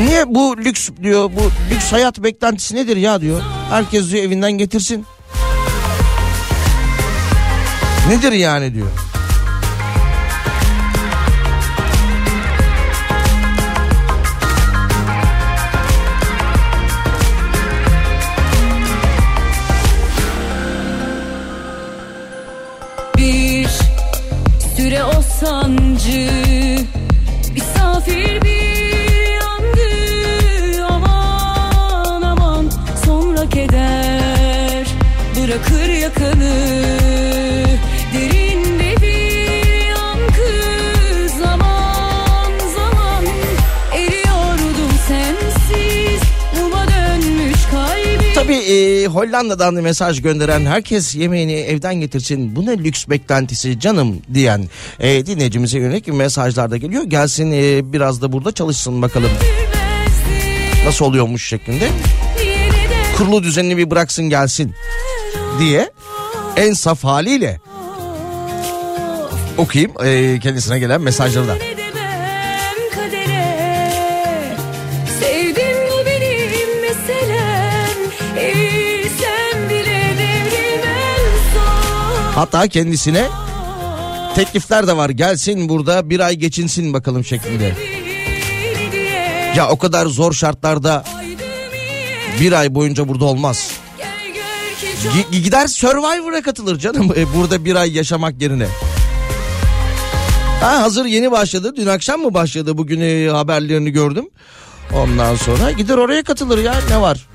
[0.06, 3.42] niye bu lüks diyor bu lüks hayat beklentisi nedir ya diyor.
[3.70, 5.06] Herkes diyor evinden getirsin.
[8.10, 8.88] Nedir yani diyor.
[25.40, 26.30] Sancı.
[27.54, 28.59] Misafir bir
[48.70, 54.70] e, Hollanda'dan da mesaj gönderen herkes yemeğini evden getirsin bu ne lüks beklentisi canım diyen
[55.00, 57.04] e, dinleyicimize yönelik mesajlar da geliyor.
[57.04, 59.32] Gelsin e, biraz da burada çalışsın bakalım
[60.86, 61.90] nasıl oluyormuş şeklinde.
[63.18, 64.74] Kurulu düzenini bir bıraksın gelsin
[65.60, 65.92] diye
[66.58, 67.60] en saf haliyle
[69.58, 71.79] okuyayım e, kendisine gelen mesajları da.
[82.40, 83.28] Hatta kendisine
[84.36, 87.74] teklifler de var gelsin burada bir ay geçinsin bakalım şeklinde.
[89.56, 91.04] Ya o kadar zor şartlarda
[92.40, 93.72] bir ay boyunca burada olmaz.
[95.04, 98.68] Gi- gider Survivor'a katılır canım e, burada bir ay yaşamak yerine.
[100.62, 101.74] Ha, hazır yeni başladı.
[101.76, 102.78] Dün akşam mı başladı?
[102.78, 104.26] Bugün e, haberlerini gördüm.
[104.96, 107.28] Ondan sonra gider oraya katılır ya ne var?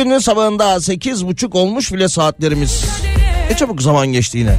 [0.00, 2.84] Gününün sabahında sekiz buçuk olmuş bile saatlerimiz.
[3.50, 4.56] Ne çabuk zaman geçti yine.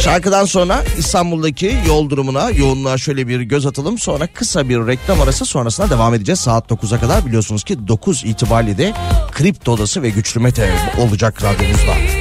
[0.00, 3.98] Şarkıdan sonra İstanbul'daki yol durumuna, yoğunluğa şöyle bir göz atalım.
[3.98, 6.40] Sonra kısa bir reklam arası sonrasına devam edeceğiz.
[6.40, 8.94] Saat 9'a kadar biliyorsunuz ki 9 itibariyle de
[9.32, 12.17] Kripto Odası ve Güçlü Mete olacak radyomuzda.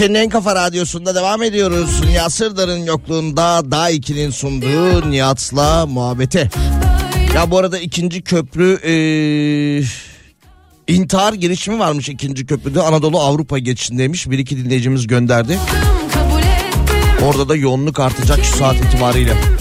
[0.00, 2.00] Türkiye'nin en kafa radyosunda devam ediyoruz.
[2.06, 6.50] Nihat Sırdar'ın yokluğunda Daha 2'nin sunduğu Nihat'la muhabbete.
[7.34, 9.84] Ya bu arada ikinci köprü eee,
[10.88, 12.82] intihar girişimi varmış ikinci köprüde.
[12.82, 14.30] Anadolu Avrupa geçişindeymiş.
[14.30, 15.58] Bir iki dinleyicimiz gönderdi.
[17.24, 19.59] Orada da yoğunluk artacak şu saat itibariyle.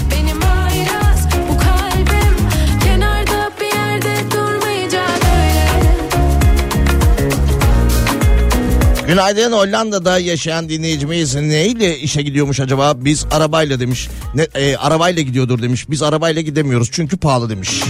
[9.09, 12.93] Günaydın Hollanda'da yaşayan dinleyicimiz neyle işe gidiyormuş acaba?
[12.97, 14.09] Biz arabayla demiş.
[14.35, 15.89] Ne, e, arabayla gidiyordur demiş.
[15.89, 17.83] Biz arabayla gidemiyoruz çünkü pahalı demiş.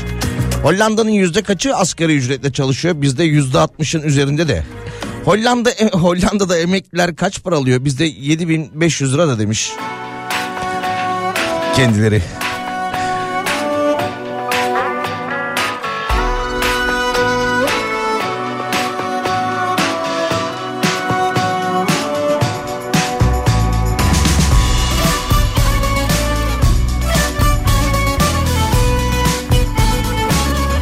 [0.63, 3.01] Hollanda'nın yüzde kaçı asgari ücretle çalışıyor?
[3.01, 4.63] Bizde yüzde altmışın üzerinde de.
[5.25, 7.85] Hollanda e, Hollanda'da emekliler kaç para alıyor?
[7.85, 9.71] Bizde 7500 lira da demiş.
[11.75, 12.21] Kendileri.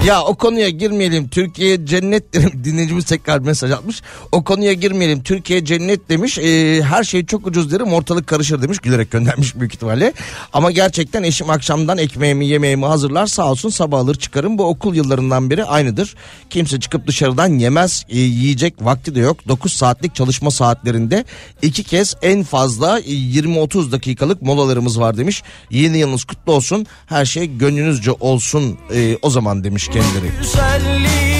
[0.07, 1.27] Ya o konuya girmeyelim.
[1.27, 2.51] Türkiye cennet derim.
[2.63, 4.01] Dinleyicimiz tekrar mesaj atmış.
[4.31, 5.23] O konuya girmeyelim.
[5.23, 6.37] Türkiye cennet demiş.
[6.37, 7.93] Ee, her şey çok ucuz derim.
[7.93, 8.79] Ortalık karışır demiş.
[8.79, 10.13] Gülerek göndermiş büyük ihtimalle.
[10.53, 13.27] Ama gerçekten eşim akşamdan ekmeğimi yemeğimi hazırlar.
[13.27, 14.57] Sağ olsun sabah alır çıkarım.
[14.57, 16.15] Bu okul yıllarından beri aynıdır.
[16.49, 18.05] Kimse çıkıp dışarıdan yemez.
[18.09, 19.47] Ee, yiyecek vakti de yok.
[19.47, 21.25] 9 saatlik çalışma saatlerinde
[21.61, 25.43] iki kez en fazla e, 20-30 dakikalık molalarımız var demiş.
[25.69, 26.85] Yeni yılınız kutlu olsun.
[27.05, 30.31] Her şey gönlünüzce olsun e, o zaman demiş kendileri.
[30.41, 31.36] güzellik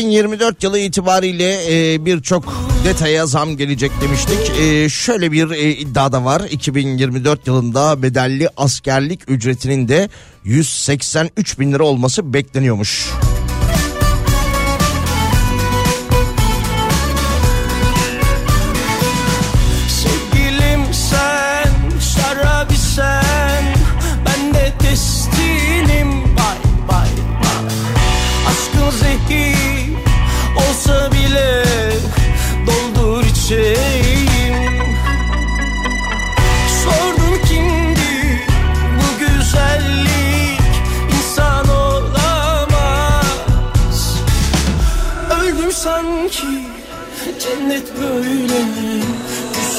[0.00, 1.58] 2024 yılı itibariyle
[1.94, 2.54] e, birçok
[2.84, 4.60] detaya zam gelecek demiştik.
[4.60, 6.42] E, şöyle bir e, iddia da var.
[6.50, 10.08] 2024 yılında bedelli askerlik ücretinin de
[10.44, 13.10] 183 bin lira olması bekleniyormuş.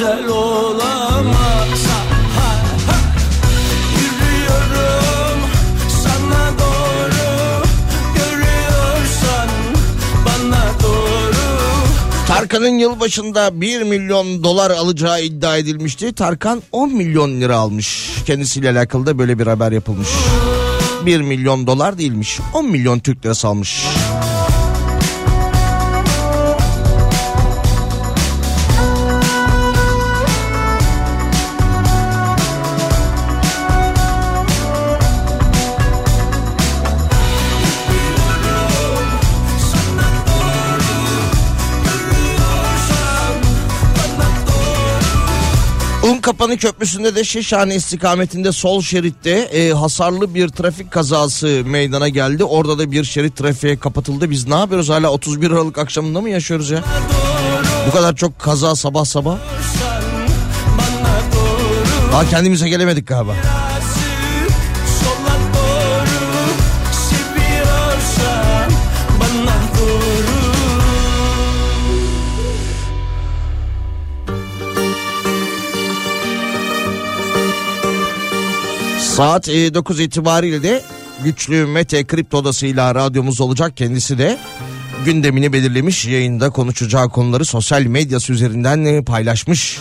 [0.01, 1.85] Güzel olamaz
[2.37, 2.65] Ha,
[12.27, 16.13] Tarkan'ın yılbaşında 1 milyon dolar alacağı iddia edilmişti.
[16.13, 18.09] Tarkan 10 milyon lira almış.
[18.25, 20.09] Kendisiyle alakalı da böyle bir haber yapılmış.
[21.05, 22.39] 1 milyon dolar değilmiş.
[22.53, 23.85] 10 milyon Türk lirası almış.
[46.41, 52.43] Unkapanı Köprüsü'nde de Şişhane istikametinde sol şeritte e, hasarlı bir trafik kazası meydana geldi.
[52.43, 54.29] Orada da bir şerit trafiğe kapatıldı.
[54.29, 56.83] Biz ne yapıyoruz hala 31 Aralık akşamında mı yaşıyoruz ya?
[57.87, 59.37] Bu kadar çok kaza sabah sabah.
[62.11, 63.35] Daha kendimize gelemedik galiba.
[79.15, 80.83] Saat e, 9 itibariyle de
[81.23, 83.77] güçlü Mete Kripto Odası'yla radyomuz olacak.
[83.77, 84.39] Kendisi de
[85.05, 89.79] gündemini belirlemiş yayında konuşacağı konuları sosyal medyası üzerinden e, paylaşmış.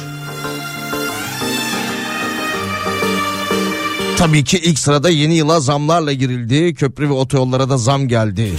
[4.19, 6.75] Tabii ki ilk sırada yeni yıla zamlarla girildi.
[6.75, 8.53] Köprü ve otoyollara da zam geldi.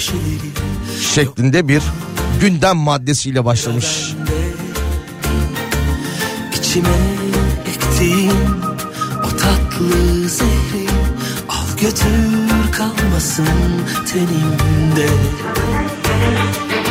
[1.16, 1.82] Şeklinde bir
[2.42, 4.14] gündem maddesiyle başlamış.
[6.58, 6.90] İçime
[7.68, 8.41] ektiğim
[11.82, 13.46] götür kalmasın
[14.14, 15.10] tenimde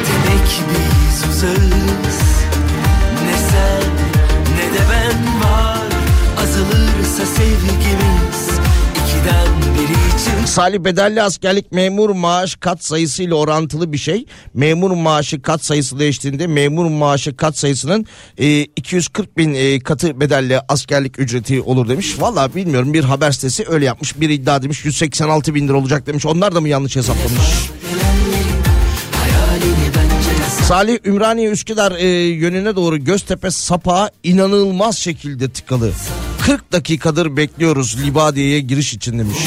[0.06, 2.20] Demek biz uzağız.
[3.24, 3.90] Ne sen
[4.56, 5.90] ne de ben var.
[6.42, 8.49] Azalırsa sevgimiz
[10.46, 14.26] Salih bedelli askerlik memur maaş kat sayısıyla orantılı bir şey.
[14.54, 18.06] Memur maaşı kat sayısı değiştiğinde memur maaşı kat sayısının
[18.38, 22.20] e, 240 bin e, katı bedelli askerlik ücreti olur demiş.
[22.20, 24.20] Valla bilmiyorum bir haber sitesi öyle yapmış.
[24.20, 26.26] Bir iddia demiş 186 bin lira olacak demiş.
[26.26, 27.70] Onlar da mı yanlış hesaplamış?
[30.70, 35.92] Salih Ümraniye Üsküdar e, yönüne doğru Göztepe Sapa inanılmaz şekilde tıkalı.
[36.46, 39.38] 40 dakikadır bekliyoruz Libadiye'ye giriş için demiş.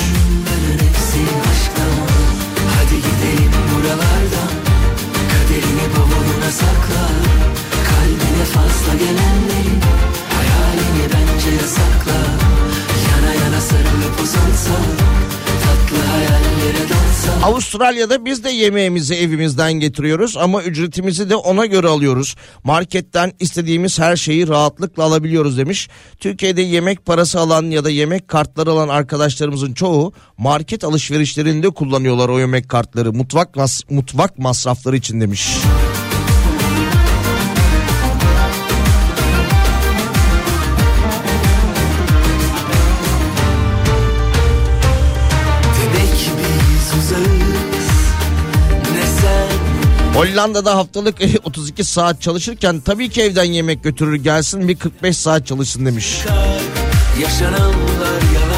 [17.44, 22.36] Avustralya'da biz de yemeğimizi evimizden getiriyoruz ama ücretimizi de ona göre alıyoruz.
[22.64, 25.90] Marketten istediğimiz her şeyi rahatlıkla alabiliyoruz demiş.
[26.20, 32.40] Türkiye'de yemek parası alan ya da yemek kartları alan arkadaşlarımızın çoğu market alışverişlerinde kullanıyorlar o
[32.40, 33.14] yemek kartları.
[33.14, 35.48] Mutfak mas- mutfak masrafları için demiş.
[50.14, 55.85] Hollanda'da haftalık 32 saat çalışırken tabii ki evden yemek götürür gelsin bir 45 saat çalışsın
[55.85, 56.18] demiş.
[57.22, 58.53] Yaşananlar yalansa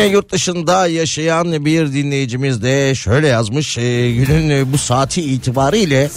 [0.00, 6.10] Yine yurt dışında yaşayan bir dinleyicimiz de şöyle yazmış e, günün bu saati itibariyle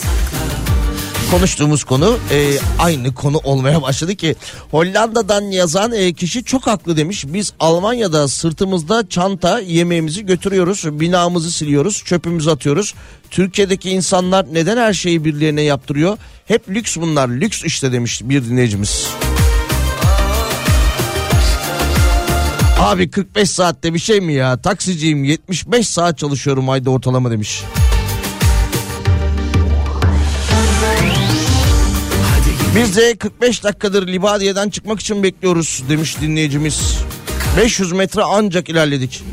[1.31, 2.47] konuştuğumuz konu e,
[2.79, 4.35] aynı konu olmaya başladı ki
[4.71, 7.25] Hollanda'dan yazan e, kişi çok haklı demiş.
[7.27, 12.93] Biz Almanya'da sırtımızda çanta yemeğimizi götürüyoruz, binamızı siliyoruz, çöpümüzü atıyoruz.
[13.31, 16.17] Türkiye'deki insanlar neden her şeyi birilerine yaptırıyor?
[16.45, 19.07] Hep lüks bunlar, lüks işte demiş bir dinleyicimiz.
[22.83, 24.61] Abi 45 saatte bir şey mi ya?
[24.61, 27.63] Taksiciyim 75 saat çalışıyorum ayda ortalama demiş.
[32.75, 36.97] Biz de 45 dakikadır Libadiye'den çıkmak için bekliyoruz demiş dinleyicimiz.
[37.57, 39.23] 500 metre ancak ilerledik.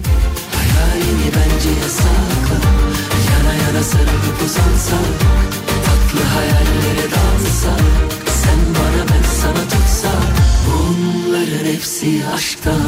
[11.80, 12.80] Hepsi aşktan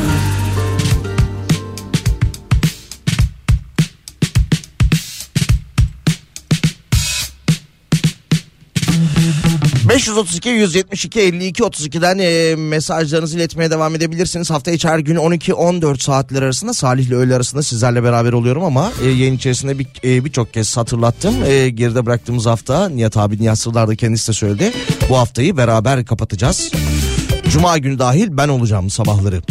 [9.93, 14.51] 532 172 52 32'den e, mesajlarınızı iletmeye devam edebilirsiniz.
[14.51, 18.93] Hafta içi her gün 12-14 saatler arasında Salih ile öğle arasında sizlerle beraber oluyorum ama
[19.03, 21.35] e, yayın içerisinde bir, e, birçok kez hatırlattım.
[21.45, 24.73] E, geride bıraktığımız hafta Nihat abi Nihat Sırdar da kendisi de söyledi.
[25.09, 26.71] Bu haftayı beraber kapatacağız.
[27.49, 29.43] Cuma günü dahil ben olacağım sabahları.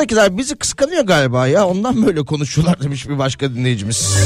[0.00, 1.66] Karşındakiler bizi kıskanıyor galiba ya.
[1.66, 4.16] Ondan böyle konuşuyorlar demiş bir başka dinleyicimiz.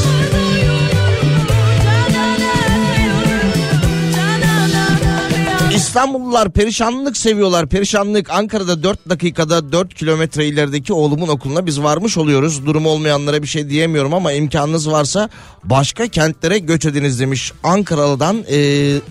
[5.76, 7.68] İstanbullular perişanlık seviyorlar.
[7.68, 12.66] Perişanlık Ankara'da 4 dakikada 4 kilometre ilerideki oğlumun okuluna biz varmış oluyoruz.
[12.66, 15.28] Durum olmayanlara bir şey diyemiyorum ama imkanınız varsa
[15.64, 17.52] başka kentlere göç ediniz demiş.
[17.64, 18.56] Ankaralı'dan e,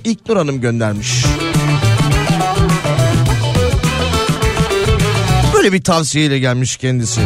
[0.05, 1.25] İlknur Hanım göndermiş.
[5.63, 7.21] Böyle bir tavsiyeyle gelmiş kendisi.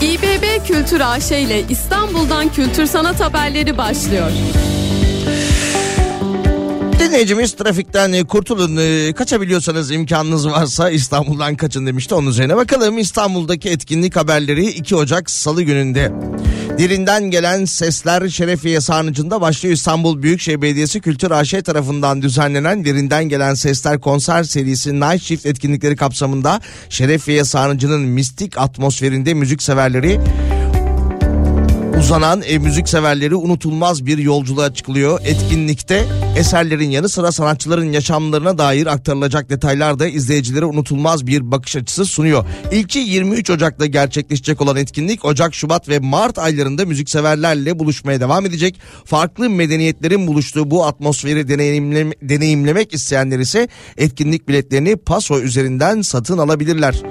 [0.00, 4.30] İBB Kültür AŞ ile İstanbul'dan kültür sanat haberleri başlıyor.
[6.98, 13.68] Dinleyicimiz trafikten e, kurtulun e, kaçabiliyorsanız imkanınız varsa İstanbul'dan kaçın demişti onun üzerine bakalım İstanbul'daki
[13.68, 16.12] etkinlik haberleri 2 Ocak Salı gününde.
[16.78, 19.74] Derinden gelen sesler Şerefiye Sarnıcı'nda başlıyor.
[19.74, 25.96] İstanbul Büyükşehir Belediyesi Kültür AŞ tarafından düzenlenen Derinden Gelen Sesler konser serisi Night Shift etkinlikleri
[25.96, 30.20] kapsamında Şerefiye Sarnıcı'nın mistik atmosferinde müzik severleri
[31.98, 35.20] uzanan e, müzik severleri unutulmaz bir yolculuğa çıkılıyor.
[35.24, 36.04] Etkinlikte
[36.36, 42.44] eserlerin yanı sıra sanatçıların yaşamlarına dair aktarılacak detaylar da izleyicilere unutulmaz bir bakış açısı sunuyor.
[42.72, 48.80] İlki 23 Ocak'ta gerçekleşecek olan etkinlik Ocak, Şubat ve Mart aylarında müzikseverlerle buluşmaya devam edecek.
[49.04, 57.02] Farklı medeniyetlerin buluştuğu bu atmosferi deneyimleme, deneyimlemek isteyenler ise etkinlik biletlerini Paso üzerinden satın alabilirler.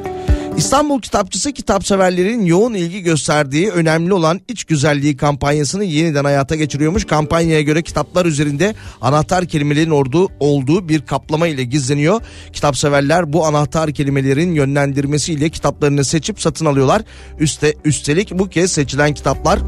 [0.57, 7.05] İstanbul Kitapçısı kitapseverlerin yoğun ilgi gösterdiği önemli olan iç güzelliği kampanyasını yeniden hayata geçiriyormuş.
[7.05, 12.21] Kampanyaya göre kitaplar üzerinde anahtar kelimelerin olduğu, olduğu bir kaplama ile gizleniyor.
[12.53, 17.01] Kitapseverler bu anahtar kelimelerin yönlendirmesiyle kitaplarını seçip satın alıyorlar.
[17.39, 19.59] Üste, üstelik bu kez seçilen kitaplar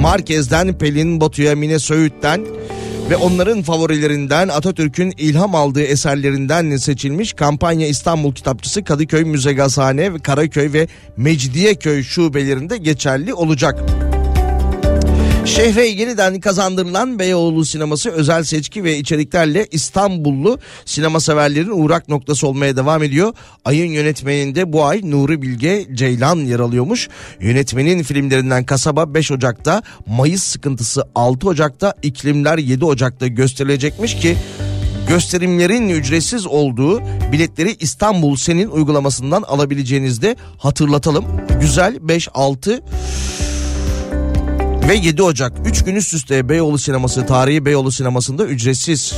[0.00, 2.46] Marquez'den Pelin Batu'ya Mine Söğüt'ten
[3.10, 10.72] ve onların favorilerinden Atatürk'ün ilham aldığı eserlerinden seçilmiş kampanya İstanbul Kitapçısı Kadıköy Müze Gazhane Karaköy
[10.72, 13.80] ve Mecidiyeköy şubelerinde geçerli olacak.
[15.46, 22.76] Şehre yeniden kazandırılan Beyoğlu sineması özel seçki ve içeriklerle İstanbullu sinema severlerin uğrak noktası olmaya
[22.76, 23.32] devam ediyor.
[23.64, 27.08] Ayın yönetmeninde bu ay Nuri Bilge Ceylan yer alıyormuş.
[27.40, 34.36] Yönetmenin filmlerinden Kasaba 5 Ocak'ta, Mayıs Sıkıntısı 6 Ocak'ta, İklimler 7 Ocak'ta gösterilecekmiş ki
[35.08, 37.02] gösterimlerin ücretsiz olduğu
[37.32, 41.24] biletleri İstanbul Senin uygulamasından alabileceğinizi de hatırlatalım.
[41.60, 42.82] Güzel 5 6
[44.88, 49.14] ve 7 Ocak 3 gün üst üste Beyoğlu Sineması tarihi Beyoğlu Sineması'nda ücretsiz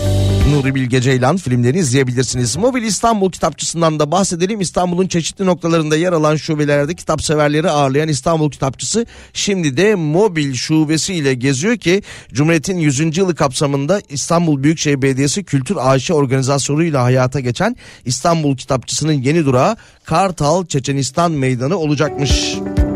[0.51, 2.57] Nuri Bilge Ceylan filmlerini izleyebilirsiniz.
[2.57, 4.61] Mobil İstanbul kitapçısından da bahsedelim.
[4.61, 11.15] İstanbul'un çeşitli noktalarında yer alan şubelerde kitap severleri ağırlayan İstanbul kitapçısı şimdi de mobil şubesi
[11.15, 13.17] ile geziyor ki Cumhuriyet'in 100.
[13.17, 20.67] yılı kapsamında İstanbul Büyükşehir Belediyesi Kültür AŞ organizasyonuyla hayata geçen İstanbul kitapçısının yeni durağı Kartal
[20.67, 22.55] Çeçenistan Meydanı olacakmış.
[22.55, 22.88] İBB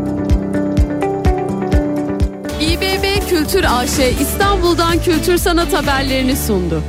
[3.43, 6.83] Kültür AŞ İstanbul'dan kültür sanat haberlerini sundu.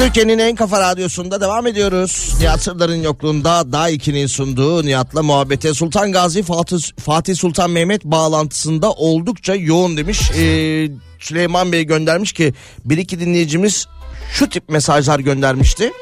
[0.00, 2.34] Türkiye'nin en kafa radyosunda devam ediyoruz.
[2.40, 8.92] Nihat Sırdar'ın yokluğunda daha 2'nin sunduğu Nihat'la muhabbete Sultan Gazi Fatih, Fatih Sultan Mehmet bağlantısında
[8.92, 10.30] oldukça yoğun demiş.
[10.30, 12.54] Ee, Süleyman Bey göndermiş ki
[12.84, 13.86] bir iki dinleyicimiz
[14.32, 15.92] şu tip mesajlar göndermişti.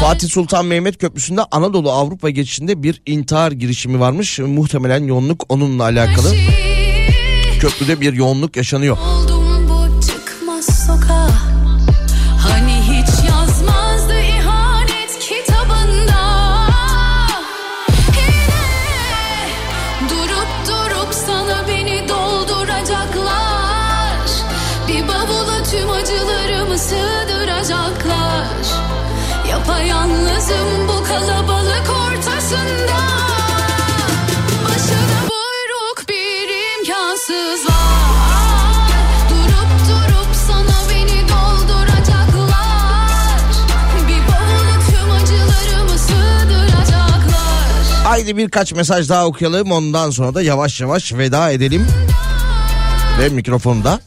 [0.00, 4.38] Fatih Sultan Mehmet Köprüsü'nde Anadolu Avrupa geçişinde bir intihar girişimi varmış.
[4.38, 6.34] Muhtemelen yoğunluk onunla alakalı.
[7.60, 8.98] Köprüde bir yoğunluk yaşanıyor.
[48.18, 51.86] Haydi birkaç mesaj daha okuyalım ondan sonra da yavaş yavaş veda edelim.
[53.20, 54.00] Ve mikrofonu da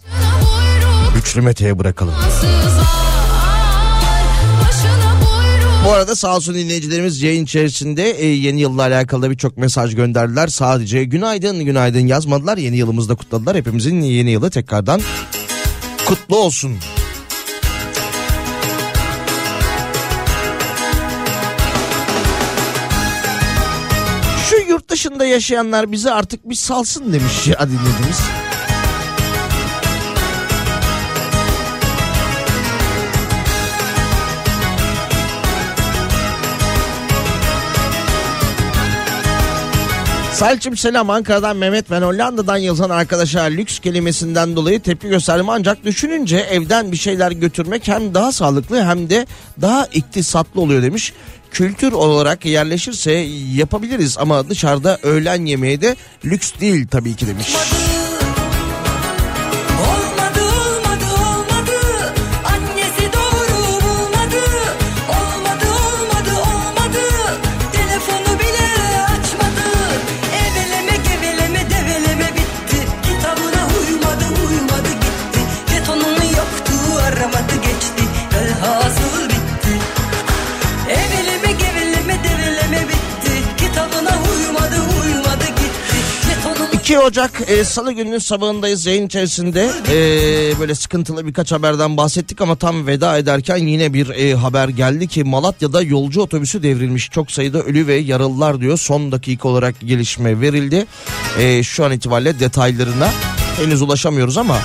[1.15, 2.13] Güçlü Mete'ye bırakalım.
[5.85, 10.47] Bu arada sağ olsun dinleyicilerimiz yayın içerisinde e, yeni yılla alakalı birçok mesaj gönderdiler.
[10.47, 12.57] Sadece günaydın günaydın yazmadılar.
[12.57, 13.57] Yeni yılımızda kutladılar.
[13.57, 15.01] Hepimizin yeni yılı tekrardan
[16.05, 16.77] kutlu olsun.
[24.91, 28.21] Dışında yaşayanlar bizi artık bir salsın demiş ya dinlediğimiz.
[40.33, 46.37] Selçuk selam Ankara'dan Mehmet ben Hollanda'dan yazan arkadaşa lüks kelimesinden dolayı tepki gösterdim ancak düşününce
[46.37, 49.27] evden bir şeyler götürmek hem daha sağlıklı hem de
[49.61, 51.13] daha iktisatlı oluyor demiş.
[51.51, 53.11] Kültür olarak yerleşirse
[53.53, 55.95] yapabiliriz ama dışarıda öğlen yemeği de
[56.25, 57.47] lüks değil tabii ki demiş.
[57.55, 58.00] Olmadı
[86.91, 89.71] 2 Ocak e, Salı gününün sabahındayız yayın içerisinde.
[89.91, 95.07] E, böyle sıkıntılı birkaç haberden bahsettik ama tam veda ederken yine bir e, haber geldi
[95.07, 97.09] ki Malatya'da yolcu otobüsü devrilmiş.
[97.09, 98.77] Çok sayıda ölü ve yaralılar diyor.
[98.77, 100.85] Son dakika olarak gelişme verildi.
[101.39, 103.09] E, şu an itibariyle detaylarına
[103.57, 104.57] henüz ulaşamıyoruz ama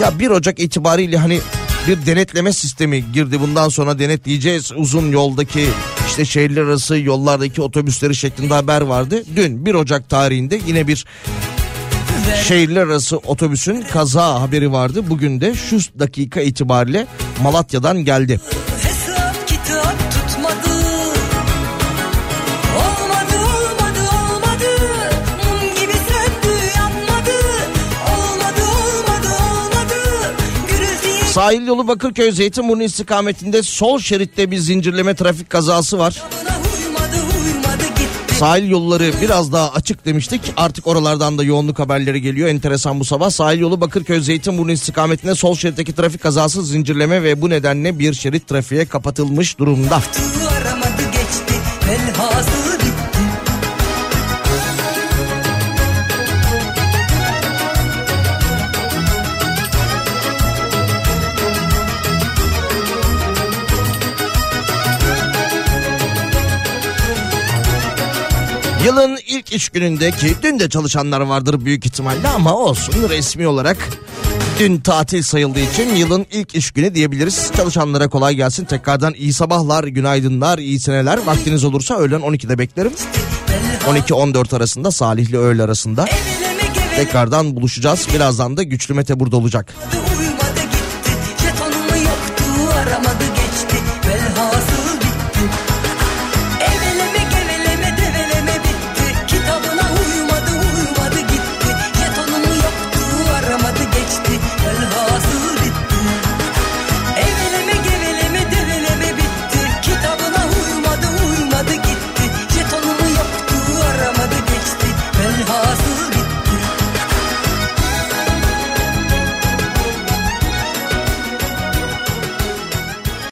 [0.00, 1.40] ya 1 Ocak itibariyle hani
[1.88, 3.40] bir denetleme sistemi girdi.
[3.40, 5.68] Bundan sonra denetleyeceğiz uzun yoldaki
[6.06, 9.22] işte şehirler arası yollardaki otobüsleri şeklinde haber vardı.
[9.36, 11.04] Dün 1 Ocak tarihinde yine bir
[12.44, 15.10] şehirler arası otobüsün kaza haberi vardı.
[15.10, 17.06] Bugün de şu dakika itibariyle
[17.42, 18.40] Malatya'dan geldi.
[31.36, 36.22] Sahil yolu Bakırköy Zeytinburnu istikametinde sol şeritte bir zincirleme trafik kazası var.
[38.38, 40.40] Sahil yolları biraz daha açık demiştik.
[40.56, 42.48] Artık oralardan da yoğunluk haberleri geliyor.
[42.48, 43.30] Enteresan bu sabah.
[43.30, 48.48] Sahil yolu Bakırköy Zeytinburnu istikametinde sol şeritteki trafik kazası zincirleme ve bu nedenle bir şerit
[48.48, 50.02] trafiğe kapatılmış durumda.
[50.48, 51.54] aramadı geçti
[68.86, 73.76] Yılın ilk iş günündeki dün de çalışanlar vardır büyük ihtimalle ama olsun resmi olarak
[74.58, 77.50] dün tatil sayıldığı için yılın ilk iş günü diyebiliriz.
[77.56, 78.64] Çalışanlara kolay gelsin.
[78.64, 81.18] Tekrardan iyi sabahlar, günaydınlar, iyi seneler.
[81.26, 82.92] Vaktiniz olursa öğlen 12'de beklerim.
[83.86, 86.04] 12-14 arasında Salihli öğle arasında
[86.96, 88.08] tekrardan buluşacağız.
[88.14, 89.74] Birazdan da Güçlü Mete burada olacak.